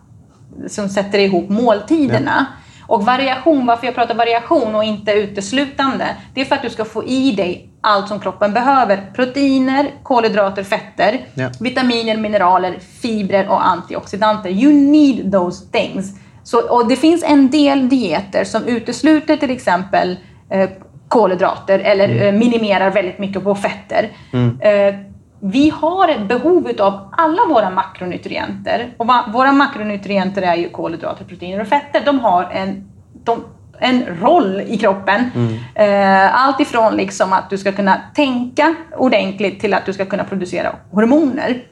som 0.67 0.89
sätter 0.89 1.19
ihop 1.19 1.49
måltiderna. 1.49 2.45
Ja. 2.49 2.57
Och 2.87 3.05
variation, 3.05 3.65
varför 3.65 3.85
jag 3.85 3.95
pratar 3.95 4.15
variation 4.15 4.75
och 4.75 4.83
inte 4.83 5.11
uteslutande, 5.11 6.05
det 6.33 6.41
är 6.41 6.45
för 6.45 6.55
att 6.55 6.61
du 6.61 6.69
ska 6.69 6.85
få 6.85 7.03
i 7.03 7.31
dig 7.31 7.70
allt 7.81 8.07
som 8.07 8.19
kroppen 8.19 8.53
behöver. 8.53 9.11
Proteiner, 9.15 9.91
kolhydrater, 10.03 10.63
fetter, 10.63 11.25
ja. 11.33 11.49
vitaminer, 11.59 12.17
mineraler, 12.17 12.79
fibrer 13.01 13.49
och 13.49 13.67
antioxidanter. 13.67 14.49
You 14.49 14.73
need 14.73 15.31
those 15.31 15.65
things. 15.71 16.15
Så, 16.43 16.61
och 16.69 16.87
det 16.87 16.95
finns 16.95 17.23
en 17.23 17.49
del 17.49 17.89
dieter 17.89 18.43
som 18.43 18.63
utesluter 18.65 19.37
till 19.37 19.51
exempel 19.51 20.17
eh, 20.49 20.69
kolhydrater 21.07 21.79
eller 21.79 22.09
mm. 22.09 22.27
eh, 22.27 22.39
minimerar 22.39 22.91
väldigt 22.91 23.19
mycket 23.19 23.43
på 23.43 23.55
fetter. 23.55 24.09
Mm. 24.33 24.61
Eh, 24.61 24.95
vi 25.43 25.69
har 25.69 26.07
ett 26.07 26.27
behov 26.27 26.71
av 26.79 27.09
alla 27.11 27.45
våra 27.49 27.69
makronutrienter. 27.69 28.93
Och 28.97 29.07
våra 29.33 29.51
makronutrienter 29.51 30.41
är 30.41 30.55
ju 30.55 30.69
kolhydrater, 30.69 31.25
proteiner 31.25 31.61
och 31.61 31.67
fetter. 31.67 32.01
De 32.05 32.19
har 32.19 32.43
en, 32.43 32.89
de, 33.23 33.43
en 33.81 34.05
roll 34.21 34.61
i 34.67 34.77
kroppen. 34.77 35.31
Mm. 35.35 35.59
Eh, 35.75 36.45
allt 36.45 36.59
ifrån 36.59 36.95
liksom 36.95 37.33
att 37.33 37.49
du 37.49 37.57
ska 37.57 37.71
kunna 37.71 38.01
tänka 38.15 38.75
ordentligt 38.97 39.59
till 39.59 39.73
att 39.73 39.85
du 39.85 39.93
ska 39.93 40.05
kunna 40.05 40.23
producera 40.23 40.75
hormoner. 40.91 41.63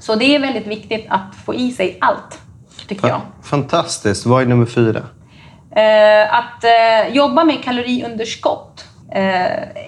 Så 0.00 0.14
det 0.14 0.34
är 0.34 0.38
väldigt 0.38 0.66
viktigt 0.66 1.06
att 1.08 1.34
få 1.44 1.54
i 1.54 1.70
sig 1.72 1.98
allt, 2.00 2.40
tycker 2.88 3.08
jag. 3.08 3.20
Fantastiskt. 3.42 4.26
Vad 4.26 4.42
är 4.42 4.46
nummer 4.46 4.66
fyra? 4.66 5.02
Eh, 5.70 6.34
att 6.34 6.64
eh, 6.64 7.14
jobba 7.14 7.44
med 7.44 7.64
kaloriunderskott 7.64 8.85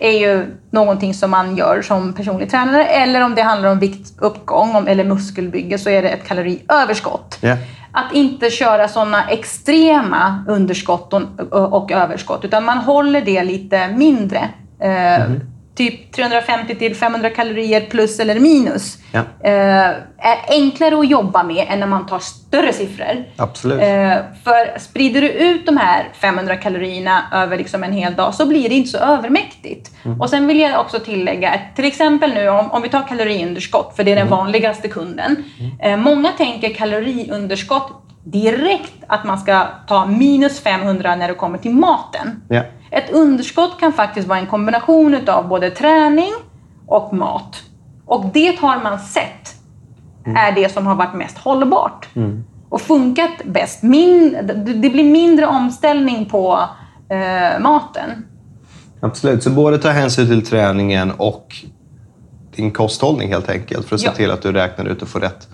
är 0.00 0.18
ju 0.20 0.46
någonting 0.70 1.14
som 1.14 1.30
man 1.30 1.56
gör 1.56 1.82
som 1.82 2.12
personlig 2.12 2.50
tränare. 2.50 2.84
Eller 2.84 3.20
om 3.20 3.34
det 3.34 3.42
handlar 3.42 3.70
om 3.70 3.78
viktuppgång 3.78 4.88
eller 4.88 5.04
muskelbygge 5.04 5.78
så 5.78 5.90
är 5.90 6.02
det 6.02 6.08
ett 6.08 6.28
kaloriöverskott. 6.28 7.38
Yeah. 7.42 7.58
Att 7.92 8.12
inte 8.12 8.50
köra 8.50 8.88
sådana 8.88 9.28
extrema 9.28 10.44
underskott 10.48 11.12
och, 11.50 11.92
överskott 11.92 12.44
utan 12.44 12.64
man 12.64 12.78
håller 12.78 13.20
det 13.20 13.44
lite 13.44 13.88
mindre. 13.88 14.38
Eh, 14.80 15.14
mm 15.14 15.40
typ 15.78 16.12
350 16.12 16.74
till 16.74 16.94
500 16.94 17.30
kalorier 17.30 17.80
plus 17.80 18.20
eller 18.20 18.40
minus 18.40 18.98
ja. 19.12 19.20
eh, 19.44 19.88
är 20.18 20.38
enklare 20.48 20.98
att 20.98 21.10
jobba 21.10 21.42
med 21.42 21.66
än 21.68 21.80
när 21.80 21.86
man 21.86 22.06
tar 22.06 22.18
större 22.18 22.72
siffror. 22.72 23.24
Absolut. 23.36 23.80
Eh, 23.80 24.16
för 24.44 24.78
sprider 24.78 25.20
du 25.20 25.28
ut 25.28 25.66
de 25.66 25.76
här 25.76 26.08
500 26.12 26.56
kalorierna 26.56 27.22
över 27.32 27.58
liksom 27.58 27.84
en 27.84 27.92
hel 27.92 28.14
dag 28.14 28.34
så 28.34 28.46
blir 28.46 28.68
det 28.68 28.74
inte 28.74 28.90
så 28.90 28.98
övermäktigt. 28.98 29.90
Mm. 30.04 30.20
Och 30.20 30.30
sen 30.30 30.46
vill 30.46 30.60
jag 30.60 30.80
också 30.80 30.98
tillägga, 30.98 31.50
att 31.50 31.76
till 31.76 31.84
exempel 31.84 32.34
nu 32.34 32.48
om, 32.48 32.70
om 32.70 32.82
vi 32.82 32.88
tar 32.88 33.08
kaloriunderskott, 33.08 33.96
för 33.96 34.04
det 34.04 34.10
är 34.10 34.16
den 34.16 34.26
mm. 34.26 34.38
vanligaste 34.38 34.88
kunden. 34.88 35.44
Mm. 35.60 35.80
Eh, 35.80 35.96
många 35.96 36.32
tänker 36.32 36.74
kaloriunderskott 36.74 38.07
direkt 38.30 39.04
att 39.06 39.24
man 39.24 39.38
ska 39.38 39.66
ta 39.86 40.06
minus 40.06 40.60
500 40.60 41.16
när 41.16 41.28
det 41.28 41.34
kommer 41.34 41.58
till 41.58 41.74
maten. 41.74 42.42
Ja. 42.48 42.62
Ett 42.90 43.10
underskott 43.10 43.80
kan 43.80 43.92
faktiskt 43.92 44.28
vara 44.28 44.38
en 44.38 44.46
kombination 44.46 45.28
av 45.28 45.48
både 45.48 45.70
träning 45.70 46.32
och 46.86 47.12
mat. 47.12 47.62
Och 48.06 48.26
det 48.34 48.58
har 48.58 48.82
man 48.82 48.98
sett 48.98 49.54
mm. 50.26 50.36
är 50.36 50.52
det 50.52 50.72
som 50.72 50.86
har 50.86 50.94
varit 50.94 51.14
mest 51.14 51.38
hållbart 51.38 52.08
mm. 52.16 52.44
och 52.68 52.80
funkat 52.80 53.44
bäst. 53.44 53.82
Min, 53.82 54.38
det 54.82 54.90
blir 54.90 55.04
mindre 55.04 55.46
omställning 55.46 56.26
på 56.26 56.60
eh, 57.08 57.60
maten. 57.60 58.26
Absolut, 59.00 59.42
så 59.42 59.50
både 59.50 59.78
ta 59.78 59.88
hänsyn 59.88 60.26
till 60.26 60.46
träningen 60.46 61.12
och 61.16 61.56
din 62.56 62.70
kosthållning 62.70 63.28
helt 63.28 63.48
enkelt 63.48 63.88
för 63.88 63.96
att 63.96 64.02
ja. 64.02 64.10
se 64.10 64.16
till 64.16 64.30
att 64.30 64.42
du 64.42 64.52
räknar 64.52 64.84
ut 64.84 65.02
och 65.02 65.08
får 65.08 65.20
rätt, 65.20 65.48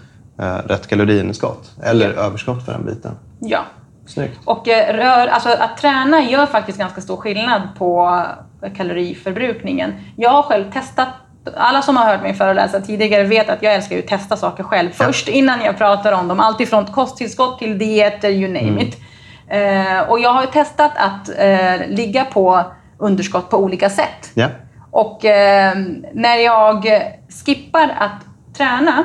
rätt 0.66 0.86
kaloriunderskott 0.86 1.70
eller 1.82 2.14
ja. 2.14 2.20
överskott 2.22 2.64
för 2.64 2.72
den 2.72 2.84
biten. 2.84 3.12
Ja, 3.40 3.64
Snyggt. 4.06 4.38
Och 4.44 4.68
eh, 4.68 4.96
rör, 4.96 5.26
alltså 5.26 5.48
att 5.48 5.76
träna 5.76 6.22
gör 6.22 6.46
faktiskt 6.46 6.78
ganska 6.78 7.00
stor 7.00 7.16
skillnad 7.16 7.62
på 7.78 8.22
kaloriförbrukningen. 8.76 9.92
Jag 10.16 10.30
har 10.30 10.42
själv 10.42 10.72
testat 10.72 11.08
alla 11.56 11.82
som 11.82 11.96
har 11.96 12.06
hört 12.06 12.22
mig 12.22 12.34
föreläsa 12.34 12.80
tidigare 12.80 13.24
vet 13.24 13.50
att 13.50 13.62
jag 13.62 13.74
älskar 13.74 13.98
att 13.98 14.06
testa 14.06 14.36
saker 14.36 14.64
själv 14.64 14.90
först 14.90 15.28
innan 15.28 15.60
jag 15.64 15.78
pratar 15.78 16.12
om 16.12 16.28
dem. 16.28 16.40
Allt 16.40 16.60
ifrån 16.60 16.86
kosttillskott 16.86 17.58
till 17.58 17.78
dieter, 17.78 18.30
you 18.30 18.48
name 18.48 18.68
mm. 18.68 18.78
it. 18.78 18.96
Eh, 19.48 20.10
och 20.10 20.20
jag 20.20 20.32
har 20.32 20.46
testat 20.46 20.92
att 20.96 21.28
eh, 21.38 21.88
ligga 21.88 22.24
på 22.24 22.64
underskott 22.98 23.50
på 23.50 23.56
olika 23.56 23.90
sätt. 23.90 24.32
Yeah. 24.34 24.50
Och 24.90 25.24
eh, 25.24 25.74
när 26.12 26.36
jag 26.36 26.86
skippar 27.44 27.96
att 27.98 28.56
träna 28.56 29.04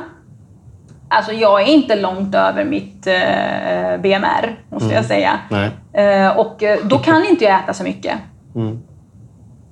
Alltså 1.12 1.34
jag 1.34 1.62
är 1.62 1.66
inte 1.66 1.96
långt 1.96 2.36
över 2.36 2.66
mitt 2.66 3.08
eh, 3.08 3.98
BMR, 4.02 4.60
måste 4.70 4.86
mm. 4.86 4.96
jag 4.96 5.06
säga. 5.06 5.40
Eh, 5.94 6.38
och 6.38 6.64
eh, 6.64 6.80
då 6.84 6.98
kan 6.98 7.26
inte 7.26 7.44
jag 7.46 7.60
äta 7.60 7.74
så 7.74 7.84
mycket. 7.84 8.14
Mm. 8.56 8.80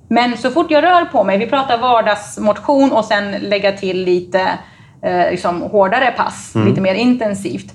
Men 0.08 0.36
så 0.36 0.50
fort 0.50 0.70
jag 0.70 0.84
rör 0.84 1.04
på 1.04 1.24
mig, 1.24 1.38
vi 1.38 1.46
pratar 1.46 1.78
vardagsmotion 1.78 2.92
och 2.92 3.04
sen 3.04 3.30
lägga 3.30 3.72
till 3.72 4.04
lite 4.04 4.40
eh, 5.02 5.30
liksom 5.30 5.62
hårdare 5.62 6.14
pass, 6.16 6.54
mm. 6.54 6.68
lite 6.68 6.80
mer 6.80 6.94
intensivt. 6.94 7.74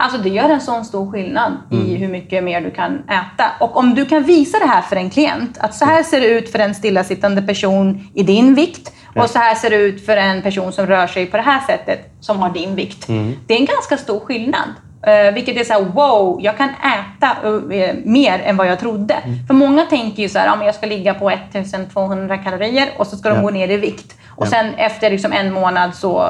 Alltså 0.00 0.18
det 0.18 0.28
gör 0.28 0.48
en 0.48 0.60
sån 0.60 0.84
stor 0.84 1.10
skillnad 1.10 1.52
mm. 1.70 1.86
i 1.86 1.96
hur 1.96 2.08
mycket 2.08 2.44
mer 2.44 2.60
du 2.60 2.70
kan 2.70 2.98
äta. 3.08 3.44
Och 3.60 3.76
om 3.76 3.94
du 3.94 4.06
kan 4.06 4.22
visa 4.22 4.58
det 4.58 4.66
här 4.66 4.82
för 4.82 4.96
en 4.96 5.10
klient, 5.10 5.58
att 5.58 5.74
så 5.74 5.84
här 5.84 6.02
ser 6.02 6.20
det 6.20 6.26
ut 6.26 6.52
för 6.52 6.58
en 6.58 6.74
stillasittande 6.74 7.42
person 7.42 8.08
i 8.14 8.22
din 8.22 8.54
vikt 8.54 8.92
och 9.16 9.30
så 9.30 9.38
här 9.38 9.54
ser 9.54 9.70
det 9.70 9.76
ut 9.76 10.06
för 10.06 10.16
en 10.16 10.42
person 10.42 10.72
som 10.72 10.86
rör 10.86 11.06
sig 11.06 11.26
på 11.26 11.36
det 11.36 11.42
här 11.42 11.60
sättet, 11.66 12.12
som 12.20 12.38
har 12.38 12.50
din 12.50 12.74
vikt. 12.74 13.08
Mm. 13.08 13.36
Det 13.46 13.54
är 13.54 13.58
en 13.58 13.66
ganska 13.66 13.96
stor 13.96 14.20
skillnad. 14.20 14.68
Uh, 15.08 15.34
vilket 15.34 15.56
är 15.56 15.64
så 15.64 15.72
här, 15.72 15.80
wow, 15.80 16.40
jag 16.42 16.56
kan 16.56 16.68
äta 16.68 17.48
uh, 17.48 17.94
mer 18.04 18.38
än 18.38 18.56
vad 18.56 18.66
jag 18.66 18.78
trodde. 18.78 19.14
Mm. 19.14 19.46
För 19.46 19.54
många 19.54 19.86
tänker 19.86 20.22
ju 20.22 20.28
så 20.28 20.38
här, 20.38 20.46
ja, 20.46 20.56
men 20.56 20.66
jag 20.66 20.74
ska 20.74 20.86
ligga 20.86 21.14
på 21.14 21.30
1200 21.30 22.38
kalorier 22.38 22.88
och 22.96 23.06
så 23.06 23.16
ska 23.16 23.28
de 23.28 23.36
ja. 23.36 23.42
gå 23.42 23.50
ner 23.50 23.68
i 23.68 23.76
vikt. 23.76 24.16
Och 24.28 24.48
sen 24.48 24.74
efter 24.74 25.10
liksom 25.10 25.32
en 25.32 25.52
månad 25.52 25.94
så 25.94 26.28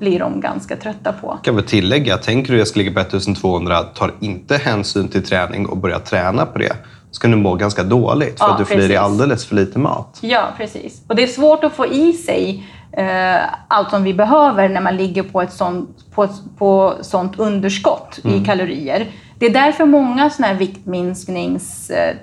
blir 0.00 0.18
de 0.18 0.40
ganska 0.40 0.76
trötta 0.76 1.12
på. 1.12 1.26
Jag 1.28 1.44
kan 1.44 1.56
väl 1.56 1.64
tillägga, 1.64 2.16
tänker 2.16 2.52
du 2.52 2.56
att 2.56 2.58
jag 2.58 2.68
ska 2.68 2.78
ligga 2.78 2.92
på 2.92 3.00
1200, 3.00 3.82
tar 3.82 4.14
inte 4.20 4.56
hänsyn 4.56 5.08
till 5.08 5.24
träning 5.24 5.66
och 5.66 5.76
börjar 5.76 5.98
träna 5.98 6.46
på 6.46 6.58
det 6.58 6.76
så 7.10 7.20
kan 7.20 7.30
du 7.30 7.36
må 7.36 7.54
ganska 7.54 7.82
dåligt 7.82 8.38
för 8.38 8.46
ja, 8.46 8.52
att 8.52 8.58
du 8.58 8.64
får 8.64 8.80
i 8.80 8.88
dig 8.88 8.96
alldeles 8.96 9.46
för 9.46 9.56
lite 9.56 9.78
mat. 9.78 10.18
Ja, 10.20 10.48
precis. 10.56 11.02
Och 11.06 11.16
det 11.16 11.22
är 11.22 11.26
svårt 11.26 11.64
att 11.64 11.72
få 11.72 11.86
i 11.86 12.12
sig 12.12 12.66
eh, 12.92 13.36
allt 13.68 13.90
som 13.90 14.02
vi 14.04 14.14
behöver 14.14 14.68
när 14.68 14.80
man 14.80 14.96
ligger 14.96 15.22
på 15.22 15.42
ett 15.42 15.52
sånt, 15.52 16.04
på, 16.14 16.28
på 16.58 16.94
sånt 17.00 17.38
underskott 17.38 18.20
mm. 18.24 18.42
i 18.42 18.44
kalorier. 18.44 19.06
Det 19.40 19.46
är 19.46 19.50
därför 19.50 19.86
många 19.86 20.30
såna 20.30 20.48
här 20.48 20.54
viktminsknings 20.54 21.90
eh, 21.90 22.16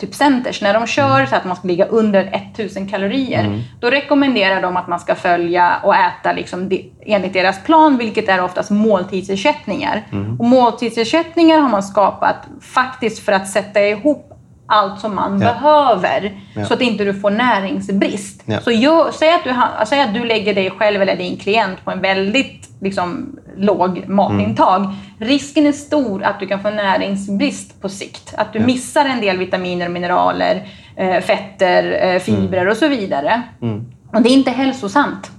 när 0.61 0.73
de 0.73 0.87
kör 0.87 1.25
så 1.25 1.35
att 1.35 1.45
man 1.45 1.55
ska 1.55 1.67
ligga 1.67 1.85
under 1.85 2.41
1000 2.55 2.87
kalorier, 2.87 3.45
mm. 3.45 3.61
då 3.79 3.89
rekommenderar 3.89 4.61
de 4.61 4.77
att 4.77 4.87
man 4.87 4.99
ska 4.99 5.15
följa 5.15 5.79
och 5.83 5.95
äta 5.95 6.33
liksom 6.33 6.71
enligt 7.05 7.33
deras 7.33 7.63
plan, 7.63 7.97
vilket 7.97 8.29
är 8.29 8.43
oftast 8.43 8.71
måltidsersättningar. 8.71 10.03
Mm. 10.11 10.39
Och 10.39 10.45
måltidsersättningar 10.45 11.59
har 11.59 11.69
man 11.69 11.83
skapat 11.83 12.35
faktiskt 12.61 13.25
för 13.25 13.31
att 13.31 13.47
sätta 13.47 13.81
ihop 13.81 14.33
allt 14.67 14.99
som 14.99 15.15
man 15.15 15.41
ja. 15.41 15.47
behöver 15.47 16.39
ja. 16.55 16.65
så 16.65 16.73
att 16.73 16.81
inte 16.81 17.03
du 17.03 17.13
får 17.13 17.31
näringsbrist. 17.31 18.43
Ja. 18.45 18.61
Så 18.61 18.71
jag, 18.71 19.13
säg, 19.13 19.29
att 19.29 19.43
du, 19.43 19.55
säg 19.87 20.01
att 20.01 20.13
du 20.13 20.25
lägger 20.25 20.53
dig 20.53 20.71
själv 20.71 21.01
eller 21.01 21.15
din 21.15 21.37
klient 21.37 21.85
på 21.85 21.91
en 21.91 22.01
väldigt 22.01 22.69
liksom, 22.81 23.39
låg 23.57 24.03
matintag. 24.07 24.83
Mm. 24.83 24.95
Risken 25.19 25.65
är 25.65 25.71
stor 25.71 26.23
att 26.23 26.39
du 26.39 26.47
kan 26.47 26.61
få 26.61 26.69
näringsbrist 26.69 27.81
på 27.81 27.89
sikt. 27.89 28.33
Att 28.37 28.53
du 28.53 28.59
missar 28.59 29.05
en 29.05 29.21
del 29.21 29.37
vitaminer, 29.37 29.89
mineraler, 29.89 30.67
eh, 30.95 31.21
fetter, 31.21 32.13
eh, 32.13 32.19
fibrer 32.19 32.61
mm. 32.61 32.71
och 32.71 32.77
så 32.77 32.87
vidare. 32.87 33.41
Mm. 33.61 33.85
Och 34.13 34.21
det 34.21 34.29
är 34.29 34.33
inte 34.33 34.51
hälsosamt. 34.51 35.31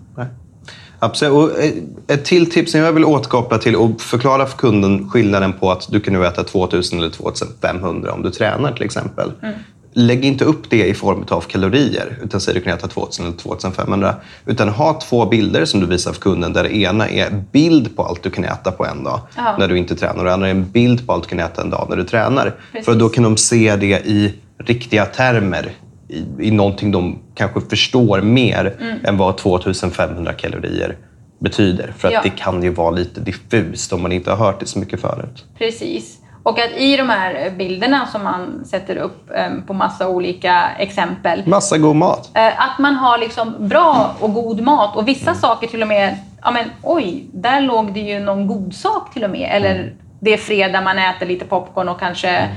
Absolut. 0.99 1.35
Och 1.35 1.65
eh, 1.65 1.73
ett 2.07 2.25
till 2.25 2.51
tips 2.51 2.73
som 2.73 2.81
jag 2.81 2.93
vill 2.93 3.05
återkoppla 3.05 3.59
till 3.59 3.77
och 3.77 4.01
förklara 4.01 4.47
för 4.47 4.59
kunden 4.59 5.11
skillnaden 5.11 5.53
på 5.53 5.71
att 5.71 5.87
du 5.91 6.01
kan 6.01 6.15
nu 6.15 6.27
äta 6.27 6.45
2000 6.45 6.99
eller 6.99 7.11
2500 7.11 8.13
om 8.13 8.23
du 8.23 8.31
tränar 8.31 8.73
till 8.73 8.85
exempel. 8.85 9.33
Mm. 9.43 9.55
Lägg 9.93 10.25
inte 10.25 10.45
upp 10.45 10.71
det 10.71 10.87
i 10.87 10.95
form 10.95 11.25
av 11.29 11.41
kalorier, 11.41 12.19
utan 12.23 12.41
säg 12.41 12.53
att 12.53 12.57
du 12.57 12.61
kan 12.65 12.73
äta 12.79 12.89
2000 12.89 13.27
eller 13.27 13.37
2500. 13.37 14.15
Utan 14.47 14.69
ha 14.69 15.01
två 15.01 15.27
bilder 15.27 15.65
som 15.65 15.81
du 15.81 15.87
visar 15.87 16.13
för 16.13 16.21
kunden 16.21 16.53
där 16.53 16.63
det 16.63 16.77
ena 16.77 17.09
är 17.09 17.45
bild 17.53 17.97
på 17.97 18.03
allt 18.03 18.23
du 18.23 18.31
kan 18.31 18.45
äta 18.45 18.73
på 18.73 18.87
en 18.87 19.05
dag 19.05 19.21
Aha. 19.39 19.57
när 19.59 19.69
du 19.69 19.79
inte 19.79 19.97
tränar 19.97 20.19
och 20.19 20.25
det 20.25 20.33
andra 20.35 20.47
är 20.47 20.51
en 20.51 20.71
bild 20.71 21.07
på 21.07 21.13
allt 21.13 21.23
du 21.23 21.29
kan 21.29 21.41
äta 21.41 21.63
en 21.63 21.71
dag 21.71 21.87
när 21.91 21.97
du 21.97 22.05
tränar. 22.05 22.55
Precis. 22.73 22.85
För 22.87 22.95
då 22.95 23.09
kan 23.09 23.25
de 23.25 23.37
se 23.37 23.77
det 23.77 24.07
i 24.07 24.35
riktiga 24.65 25.07
termer 25.07 25.73
i, 26.09 26.25
i 26.41 26.51
någonting 26.51 26.91
de 26.93 27.19
kanske 27.35 27.61
förstår 27.61 28.21
mer 28.23 28.75
Mm. 28.81 28.99
än 29.05 29.17
vad 29.17 29.37
2500 29.39 30.33
kalorier 30.33 30.97
betyder. 31.41 31.93
För 31.99 32.09
att 32.09 32.15
Ja. 32.15 32.21
det 32.23 32.31
kan 32.31 32.63
ju 32.63 32.71
vara 32.71 32.91
lite 32.91 33.21
diffust 33.21 33.93
om 33.93 34.03
man 34.03 34.13
inte 34.13 34.31
har 34.31 34.37
hört 34.47 34.61
det 34.61 34.67
så 34.67 34.79
mycket 34.79 35.01
förut. 35.01 35.45
Precis. 35.59 36.19
Och 36.43 36.59
att 36.59 36.71
i 36.77 36.97
de 36.97 37.09
här 37.09 37.51
bilderna 37.51 38.07
som 38.07 38.25
man 38.25 38.65
sätter 38.65 38.97
upp 38.97 39.31
eh, 39.35 39.51
på 39.67 39.73
massa 39.75 40.09
olika 40.09 40.69
exempel, 40.79 41.43
Massa 41.47 41.79
god 41.79 41.97
mat. 41.97 42.31
eh, 42.35 42.47
att 42.47 42.79
man 42.79 42.95
har 42.95 43.19
liksom 43.19 43.55
bra 43.69 44.15
och 44.21 44.35
god 44.35 44.61
mat 44.61 44.97
och 44.97 45.09
vissa 45.09 45.35
saker 45.35 45.67
till 45.67 45.83
och 45.83 45.89
med, 45.89 46.17
ja 46.45 46.51
men 46.51 46.65
oj, 46.83 47.25
där 47.33 47.61
låg 47.61 47.93
det 47.95 48.01
ju 48.01 48.21
någon 48.21 48.47
god 48.47 48.75
sak 48.75 49.13
till 49.13 49.25
och 49.25 49.31
med. 49.31 49.51
Eller 49.53 49.93
det 50.21 50.33
är 50.33 50.37
fredag, 50.37 50.81
man 50.81 50.99
äter 50.99 51.27
lite 51.27 51.45
popcorn 51.45 51.89
och 51.89 52.01
kanske 52.01 52.49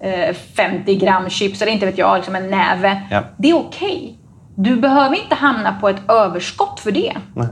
eh, 0.00 0.34
50 0.56 0.94
gram 0.96 1.30
chips, 1.30 1.62
eller 1.62 1.72
inte 1.72 1.86
vet 1.86 1.98
jag, 1.98 2.16
liksom 2.16 2.36
en 2.36 2.50
näve. 2.50 3.02
Ja. 3.10 3.22
Det 3.36 3.50
är 3.50 3.54
okej. 3.56 4.16
Du 4.56 4.76
behöver 4.76 5.16
inte 5.22 5.34
hamna 5.34 5.72
på 5.80 5.88
ett 5.88 6.10
överskott 6.10 6.80
för 6.80 6.92
det. 6.92 7.12
Nej. 7.34 7.46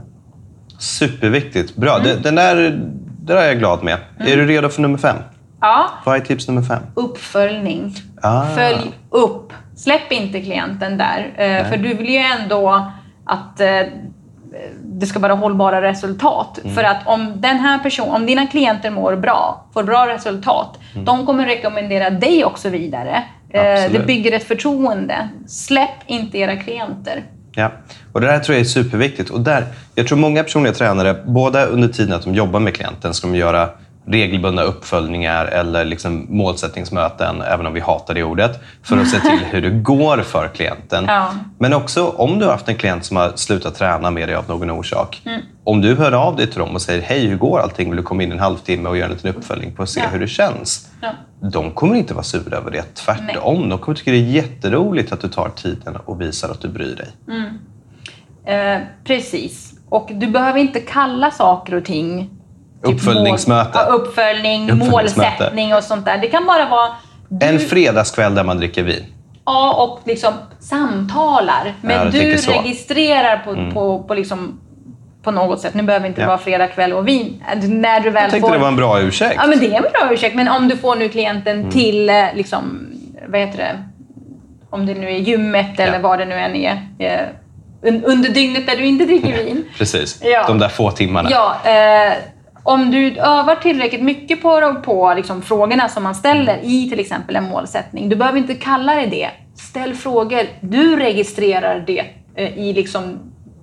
Superviktigt. 0.79 1.75
Bra. 1.75 1.99
Mm. 1.99 2.21
Den 2.21 2.35
där, 2.35 2.55
det 2.55 3.33
där 3.33 3.41
är 3.41 3.47
jag 3.47 3.59
glad 3.59 3.83
med. 3.83 3.97
Är 4.19 4.37
du 4.37 4.47
redo 4.47 4.69
för 4.69 4.81
nummer 4.81 4.97
fem? 4.97 5.15
Ja, 5.61 5.89
Vad 6.05 6.15
är 6.15 6.19
tips 6.19 6.47
nummer 6.47 6.61
fem? 6.61 6.83
uppföljning. 6.95 7.95
Ah. 8.21 8.45
Följ 8.45 8.91
upp. 9.09 9.53
Släpp 9.75 10.11
inte 10.11 10.41
klienten 10.41 10.97
där. 10.97 11.33
Eh, 11.37 11.69
för 11.69 11.77
du 11.77 11.93
vill 11.93 12.09
ju 12.09 12.17
ändå 12.17 12.91
att 13.25 13.59
eh, 13.61 13.67
det 14.83 15.05
ska 15.05 15.19
vara 15.19 15.33
hållbara 15.33 15.81
resultat. 15.81 16.59
Mm. 16.63 16.75
För 16.75 16.83
att 16.83 16.97
om, 17.07 17.33
den 17.41 17.57
här 17.59 17.79
person, 17.79 18.09
om 18.09 18.25
dina 18.25 18.47
klienter 18.47 18.89
mår 18.91 19.15
bra, 19.15 19.65
får 19.73 19.83
bra 19.83 20.07
resultat, 20.07 20.79
Mm. 20.93 21.05
de 21.05 21.25
kommer 21.25 21.45
rekommendera 21.45 22.09
dig 22.09 22.45
också 22.45 22.69
vidare. 22.69 23.23
Eh, 23.49 23.61
det 23.63 23.83
Absolut. 23.85 24.07
bygger 24.07 24.31
ett 24.31 24.43
förtroende. 24.47 25.29
Släpp 25.47 25.89
inte 26.07 26.37
era 26.37 26.55
klienter. 26.55 27.23
Ja, 27.55 27.71
och 28.13 28.21
det 28.21 28.31
här 28.31 28.39
tror 28.39 28.53
jag 28.55 28.61
är 28.61 28.65
superviktigt. 28.65 29.29
Och 29.29 29.39
där, 29.41 29.65
jag 29.95 30.07
tror 30.07 30.17
många 30.17 30.43
personliga 30.43 30.73
tränare, 30.73 31.13
både 31.25 31.65
under 31.65 31.87
tiden 31.87 32.15
att 32.15 32.23
de 32.23 32.35
jobbar 32.35 32.59
med 32.59 32.75
klienten, 32.75 33.13
ska 33.13 33.27
de 33.27 33.35
göra 33.35 33.69
regelbundna 34.09 34.61
uppföljningar 34.61 35.45
eller 35.45 35.85
liksom 35.85 36.25
målsättningsmöten, 36.29 37.41
även 37.41 37.65
om 37.65 37.73
vi 37.73 37.79
hatar 37.79 38.13
det 38.13 38.23
ordet, 38.23 38.59
för 38.83 38.97
att 38.97 39.07
se 39.07 39.19
till 39.19 39.39
hur 39.45 39.61
det 39.61 39.69
går 39.69 40.17
för 40.17 40.47
klienten. 40.47 41.05
Ja. 41.07 41.33
Men 41.59 41.73
också 41.73 42.07
om 42.07 42.39
du 42.39 42.45
har 42.45 42.51
haft 42.51 42.69
en 42.69 42.75
klient 42.75 43.05
som 43.05 43.17
har 43.17 43.31
slutat 43.35 43.75
träna 43.75 44.11
med 44.11 44.27
dig 44.29 44.35
av 44.35 44.45
någon 44.49 44.71
orsak. 44.71 45.21
Mm. 45.25 45.41
Om 45.63 45.81
du 45.81 45.95
hör 45.95 46.11
av 46.11 46.35
dig 46.35 46.47
till 46.47 46.59
dem 46.59 46.75
och 46.75 46.81
säger 46.81 47.01
hej, 47.01 47.25
hur 47.27 47.37
går 47.37 47.59
allting? 47.59 47.89
Vill 47.89 47.97
du 47.97 48.03
komma 48.03 48.23
in 48.23 48.31
en 48.31 48.39
halvtimme 48.39 48.89
och 48.89 48.97
göra 48.97 49.05
en 49.07 49.13
liten 49.13 49.35
uppföljning 49.35 49.71
på 49.71 49.83
att 49.83 49.89
se 49.89 49.99
Ja. 49.99 50.07
hur 50.11 50.19
det 50.19 50.27
känns? 50.27 50.89
Ja. 51.01 51.11
De 51.51 51.71
kommer 51.71 51.95
inte 51.95 52.13
vara 52.13 52.23
sura 52.23 52.57
över 52.57 52.71
det. 52.71 52.95
Tvärtom. 52.95 53.69
De 53.69 53.79
kommer 53.79 53.95
tycka 53.97 54.11
det 54.11 54.17
är 54.17 54.21
jätteroligt 54.21 55.11
att 55.11 55.21
du 55.21 55.27
tar 55.27 55.49
tiden 55.49 55.95
och 56.05 56.21
visar 56.21 56.49
att 56.49 56.61
du 56.61 56.67
bryr 56.67 56.95
dig. 56.95 57.07
Eh, 58.55 58.81
precis. 59.03 59.73
Och 59.89 60.09
du 60.13 60.27
behöver 60.27 60.59
inte 60.59 60.79
kalla 60.79 61.31
saker 61.31 61.75
och 61.75 61.85
ting 61.85 62.29
Uppföljningsmöte. 62.81 63.77
Mål, 63.77 63.85
ja, 63.87 63.93
uppföljning, 63.93 64.77
målsättning 64.77 65.73
och 65.75 65.83
sånt 65.83 66.05
där. 66.05 66.17
Det 66.17 66.27
kan 66.27 66.45
bara 66.45 66.65
vara 66.69 66.89
du, 67.29 67.45
En 67.45 67.59
fredagskväll 67.59 68.35
där 68.35 68.43
man 68.43 68.57
dricker 68.57 68.83
vin. 68.83 69.05
ja, 69.45 69.73
och 69.83 70.07
liksom 70.07 70.33
samtalar. 70.59 71.73
Men 71.81 71.97
Ja, 71.97 72.05
du 72.05 72.11
tänker 72.11 72.37
så. 72.37 72.51
Mm. 72.51 72.63
registrerar 72.63 73.37
på, 73.37 73.71
på, 73.73 74.03
på, 74.03 74.13
liksom, 74.13 74.59
på 75.23 75.31
något 75.31 75.59
sätt. 75.61 75.73
Nu 75.73 75.83
behöver 75.83 76.07
inte 76.07 76.21
Ja. 76.21 76.27
vara 76.27 76.37
fredag 76.37 76.67
kväll 76.67 76.93
och 76.93 77.07
vin. 77.07 77.43
Äh, 77.53 77.69
När 77.69 77.99
du 77.99 78.09
väl 78.09 78.21
Jag 78.23 78.31
tänkte 78.31 78.47
får... 78.49 78.55
det 78.55 78.61
var 78.61 78.67
en 78.67 78.75
bra 78.75 78.99
ursäkt. 79.01 79.35
Ja, 79.37 79.47
men 79.47 79.59
det 79.59 79.65
är 79.65 79.75
en 79.75 79.81
bra 79.81 80.09
ursäkt. 80.13 80.35
Men 80.35 80.47
om 80.47 80.67
du 80.67 80.77
får 80.77 80.95
nu 80.95 81.09
klienten 81.09 81.59
Mm. 81.59 81.71
till, 81.71 82.09
eh, 82.09 82.15
liksom, 82.35 82.87
vad 83.27 83.39
heter 83.39 83.57
det? 83.57 83.83
Om 84.69 84.85
det 84.85 84.93
nu 84.93 85.07
är 85.07 85.17
gymmet 85.17 85.79
eller 85.79 85.99
vad 85.99 86.19
det 86.19 86.25
nu 86.25 86.35
än 86.35 86.55
är. 86.55 86.71
eh, 86.99 87.19
un- 87.81 88.03
Under 88.05 88.29
dygnet 88.29 88.67
där 88.67 88.75
du 88.75 88.85
inte 88.85 89.05
dricker 89.05 89.43
vin. 89.43 89.65
Precis. 89.77 90.19
Ja. 90.23 90.43
De 90.47 90.59
där 90.59 90.69
få 90.69 90.91
timmarna. 90.91 91.29
Ja, 91.31 91.55
eh, 91.71 92.13
om 92.63 92.91
du 92.91 93.17
övar 93.17 93.55
tillräckligt 93.55 94.01
mycket 94.03 94.41
på, 94.41 94.75
på 94.83 95.13
liksom, 95.13 95.41
frågorna 95.41 95.89
som 95.89 96.03
man 96.03 96.15
ställer 96.15 96.57
i 96.63 96.89
till 96.89 96.99
exempel 96.99 97.35
en 97.35 97.43
målsättning. 97.43 98.09
Du 98.09 98.15
behöver 98.15 98.37
inte 98.37 98.55
kalla 98.55 98.95
det 98.95 99.05
det. 99.05 99.29
Ställ 99.55 99.93
frågor. 99.93 100.41
Du 100.61 100.95
registrerar 100.95 101.83
det 101.87 102.03
eh, 102.35 102.57
i, 102.57 102.73
liksom, 102.73 103.19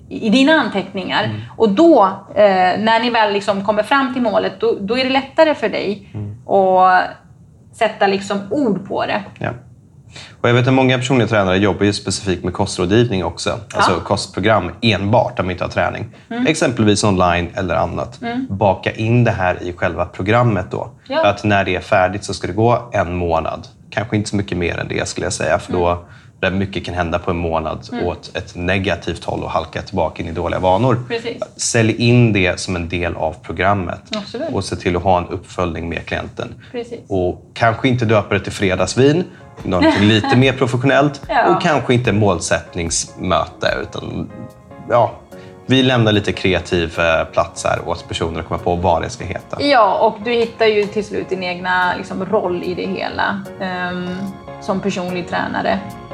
i 0.09 0.29
dina 0.29 0.53
anteckningar. 0.53 1.25
Mm. 1.25 1.41
Och 1.57 1.69
då, 1.69 2.05
eh, 2.35 2.79
när 2.79 3.01
ni 3.01 3.11
väl 3.11 3.33
liksom 3.33 3.65
kommer 3.65 3.83
fram 3.83 4.13
till 4.13 4.23
målet, 4.23 4.61
då, 4.61 4.77
då 4.81 4.99
är 4.99 5.05
det 5.05 5.11
lättare 5.11 5.55
för 5.55 5.69
dig 5.69 6.09
Mm. 6.15 6.49
att 6.49 7.03
sätta 7.73 8.07
liksom 8.07 8.39
ord 8.51 8.89
på 8.89 9.07
det. 9.07 9.23
Ja. 9.39 9.51
Och 10.41 10.49
jag 10.49 10.55
vet 10.55 10.67
att 10.69 10.75
många 10.75 10.99
personliga 10.99 11.29
tränare 11.29 11.57
jobbar 11.59 11.85
ju 11.85 11.93
specifikt 11.93 12.45
med 12.45 12.53
kostrådgivning 12.53 13.25
också. 13.25 13.51
Alltså 13.75 13.91
Ja. 13.93 14.01
kostprogram 14.01 14.71
enbart, 14.83 15.37
där 15.37 15.45
man 15.45 15.51
inte 15.51 15.65
har 15.65 15.71
träning. 15.71 16.07
Exempelvis 16.47 17.05
online 17.05 17.49
eller 17.55 17.75
annat. 17.75 18.21
Baka 18.49 18.93
in 18.93 19.25
det 19.25 19.31
här 19.31 19.63
i 19.63 19.73
själva 19.73 20.05
programmet 20.05 20.67
då. 20.71 20.91
Ja. 21.09 21.27
Att 21.27 21.45
när 21.45 21.65
det 21.65 21.77
är 21.77 21.81
färdigt 21.81 22.25
så 22.25 22.35
ska 22.35 22.47
det 22.47 22.53
gå 22.53 22.89
en 22.93 23.17
månad. 23.17 23.69
Kanske 23.91 24.17
inte 24.17 24.31
så 24.31 24.37
mycket 24.37 24.59
mer 24.59 24.79
än 24.79 24.89
det 24.89 25.09
skulle 25.09 25.27
jag 25.27 25.33
säga. 25.33 25.59
För 25.59 25.73
då 25.73 26.05
där 26.51 26.57
mycket 26.57 26.85
kan 26.85 26.95
hända 26.95 27.19
på 27.19 27.31
en 27.31 27.37
månad 27.37 27.89
åt 28.05 28.37
ett 28.37 28.55
negativt 28.55 29.25
håll 29.25 29.43
och 29.43 29.51
halka 29.51 29.83
tillbaka 29.83 30.23
in 30.23 30.29
i 30.29 30.33
dåliga 30.33 30.61
vanor. 30.61 30.99
Precis. 31.09 31.43
Sälj 31.57 32.09
in 32.09 32.33
det 32.33 32.61
som 32.61 32.77
en 32.77 32.89
del 32.89 33.17
av 33.17 33.37
programmet. 33.43 34.01
Absolut. 34.17 34.49
Och 34.53 34.65
se 34.65 34.77
till 34.77 34.97
att 34.97 35.03
ha 35.03 35.19
en 35.19 35.27
uppföljning 35.29 35.89
med 35.89 36.07
klienten. 36.07 36.55
Precis. 36.73 37.01
Och 37.09 37.51
kanske 37.55 37.89
inte 37.89 38.05
döpa 38.05 38.35
det 38.35 38.41
till 38.41 38.53
fredagsvin, 38.53 39.25
någonting 39.63 40.03
lite 40.09 40.37
mer 40.37 40.53
professionellt. 40.53 41.23
Ja. 41.29 41.55
Och 41.55 41.63
kanske 41.63 41.95
inte 41.95 42.13
målsättningsmöte, 42.13 43.79
utan 43.83 44.31
ja, 44.91 45.13
vi 45.69 45.83
lämnar 45.83 46.13
lite 46.13 46.33
kreativ 46.33 46.99
eh, 46.99 47.25
plats 47.33 47.65
här 47.65 47.89
åt 47.89 48.09
personer 48.09 48.41
att 48.41 48.47
komma 48.47 48.59
på 48.59 48.75
vad 48.75 49.03
det 49.03 49.11
ska 49.11 49.25
heta. 49.25 49.63
Ja, 49.63 49.99
och 49.99 50.25
du 50.25 50.31
hittar 50.31 50.67
ju 50.67 50.85
till 50.85 51.05
slut 51.05 51.29
din 51.29 51.43
egna 51.43 51.95
liksom, 51.97 52.25
roll 52.25 52.63
i 52.63 52.75
det 52.75 52.87
hela 52.87 53.43
ehm, 53.61 54.17
som 54.61 54.81
personlig 54.81 55.29
tränare. 55.29 55.79